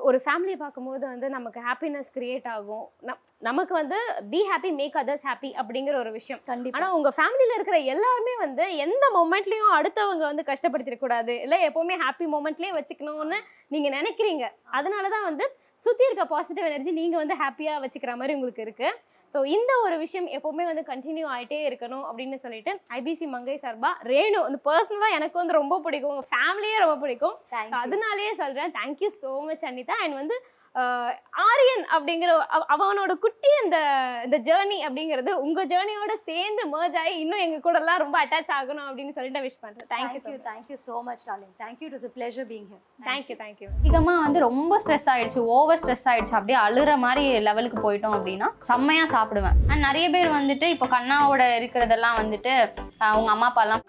ஒரு 0.03 0.23
ஃபேமிலியை 0.25 0.57
பார்க்கும்போது 0.57 1.07
வந்து 1.07 1.29
நமக்கு 1.29 1.61
ஹாப்பினஸ் 1.61 2.11
கிரியேட் 2.15 2.49
ஆகும். 2.49 2.91
நம்- 3.03 3.19
நமக்கு 3.39 3.75
வந்து 3.75 3.97
be 4.31 4.49
happy 4.49 4.75
make 4.75 4.95
others 4.95 5.25
happy 5.25 5.51
அப்படிங்கிற 5.59 5.95
ஒரு 5.97 6.11
விஷயம். 6.11 6.41
கண்டிப்பா. 6.45 6.79
ஆனா 6.79 6.95
உங்க 6.95 7.11
ஃபேமிலியில 7.11 7.55
இருக்கிற 7.55 7.79
எல்லாருமே 7.79 8.37
வந்து 8.39 8.77
எந்த 8.77 9.05
மொமெண்ட்லயும் 9.15 9.73
அடுத்தவங்க 9.75 10.19
வந்து 10.19 10.43
கஷ்டப்படுத்திடக் 10.43 10.99
கூடாது 10.99 11.41
இல்ல 11.41 11.69
எப்பவுமே 11.69 11.97
ஹாப்பி 12.05 12.27
மொமெண்ட்லயே 12.35 12.73
வச்சுக்கணும்னு 12.73 13.39
நீங்க 13.69 13.89
நினைக்கிறீங்க. 13.89 14.45
அதனாலதான் 14.73 15.23
வந்து 15.23 15.47
சுத்தி 15.81 16.05
இருக்க 16.05 16.25
பாசிட்டிவ் 16.27 16.67
எனர்ஜி 16.67 16.91
நீங்க 16.91 17.17
வந்து 17.17 17.35
ஹாப்பியா 17.35 17.75
வச்சுக்கிற 17.81 18.15
மாதிரி 18.15 18.35
உங்களுக்கு 18.35 18.62
இருக்கு. 18.62 18.89
ஸோ 19.33 19.39
இந்த 19.57 19.73
ஒரு 19.85 19.97
விஷயம் 20.05 20.27
எப்பவுமே 20.37 20.65
வந்து 20.71 20.83
கண்டினியூ 20.93 21.27
ஆயிட்டே 21.35 21.59
இருக்கணும் 21.69 22.05
அப்படின்னு 22.09 22.39
சொல்லிட்டு 22.45 22.73
ஐபிசி 22.99 23.27
மங்கை 23.35 23.57
சார்பா 23.62 23.91
ரேணு 24.12 24.39
வந்து 24.47 24.59
பர்சனலாக 24.69 25.17
எனக்கு 25.19 25.37
வந்து 25.41 25.59
ரொம்ப 25.61 25.77
பிடிக்கும். 25.85 26.12
உங்க 26.15 26.27
ஃபேமிலியே 26.33 26.79
ரொம்ப 26.85 26.97
பிடிக்கும். 27.05 27.37
அதனாலேயே 27.85 28.33
சொல்றேன். 28.43 28.75
Thank you 28.79 29.11
so 29.23 29.33
much 29.51 29.65
Anitha. 29.71 29.97
And 30.05 30.19
வந்து 30.21 30.39
ஆரியன் 31.43 31.85
அப்படிங்கிற 31.93 32.26
அவ- 32.49 32.67
அவனோட 32.75 33.14
குட்டி 33.14 33.50
அந்த 33.62 33.79
இந்த 34.25 34.38
ஜேர்னி 34.38 34.79
அப்படிங்கிறது 34.87 35.31
உங்க 35.41 35.67
ஜேர்னியோட 35.67 36.12
சேர்ந்து 36.21 36.62
merge 36.69 36.97
ஆகி 36.97 37.19
இன்னும் 37.19 37.38
எங்க 37.38 37.61
கூட 37.61 37.79
எல்லாம் 37.79 37.99
ரொம்ப 37.99 38.25
அட்டாச் 38.25 38.52
ஆகணும் 38.57 38.87
அப்படின்னு 38.88 39.09
சொல்லிட்டு 39.09 39.41
விஷ் 39.41 39.61
பண்றேன். 39.61 39.87
Thank you 39.88 40.21
thank you 40.21 40.41
thank you 40.49 40.76
so 40.87 41.02
much 41.02 41.25
darling 41.29 41.52
thank you 41.59 41.83
it 41.83 41.93
is 41.93 42.05
a 42.05 42.12
pleasure 42.17 42.49
being 42.49 42.67
here 42.71 42.83
thank you 43.00 43.37
thank you 43.37 43.69
அதிகமாக 43.79 44.21
வந்து 44.21 44.41
ரொம்ப 44.41 44.81
ஸ்ட்ரெஸ் 44.85 45.09
ஆயிடுச்சு 45.09 45.43
ஓவர் 45.52 45.79
ஸ்ட்ரெஸ் 45.79 46.07
ஆயிடுச்சு. 46.07 46.35
அப்படியே 46.35 46.59
அழுற 46.59 46.99
மாதிரி 46.99 47.25
லெவலுக்கு 47.41 47.81
போயிட்டோம் 47.81 48.17
அப்படின்னா 48.17 48.49
செம்மையாக 48.62 49.12
சாப்பிடுவேன். 49.17 49.59
அண்ட் 49.69 49.81
நிறைய 49.81 50.11
பேர் 50.11 50.31
வந்துட்டு 50.33 50.69
இப்போ 50.69 50.87
கண்ணாவோட 50.88 51.43
இருக்கிறதெல்லாம் 51.61 52.19
வந்துட்டு 52.19 52.55
ஆஹ் 53.00 53.17
உங்க 53.17 53.31
அம்மா 53.31 53.50
அப்பாலாம் 53.52 53.85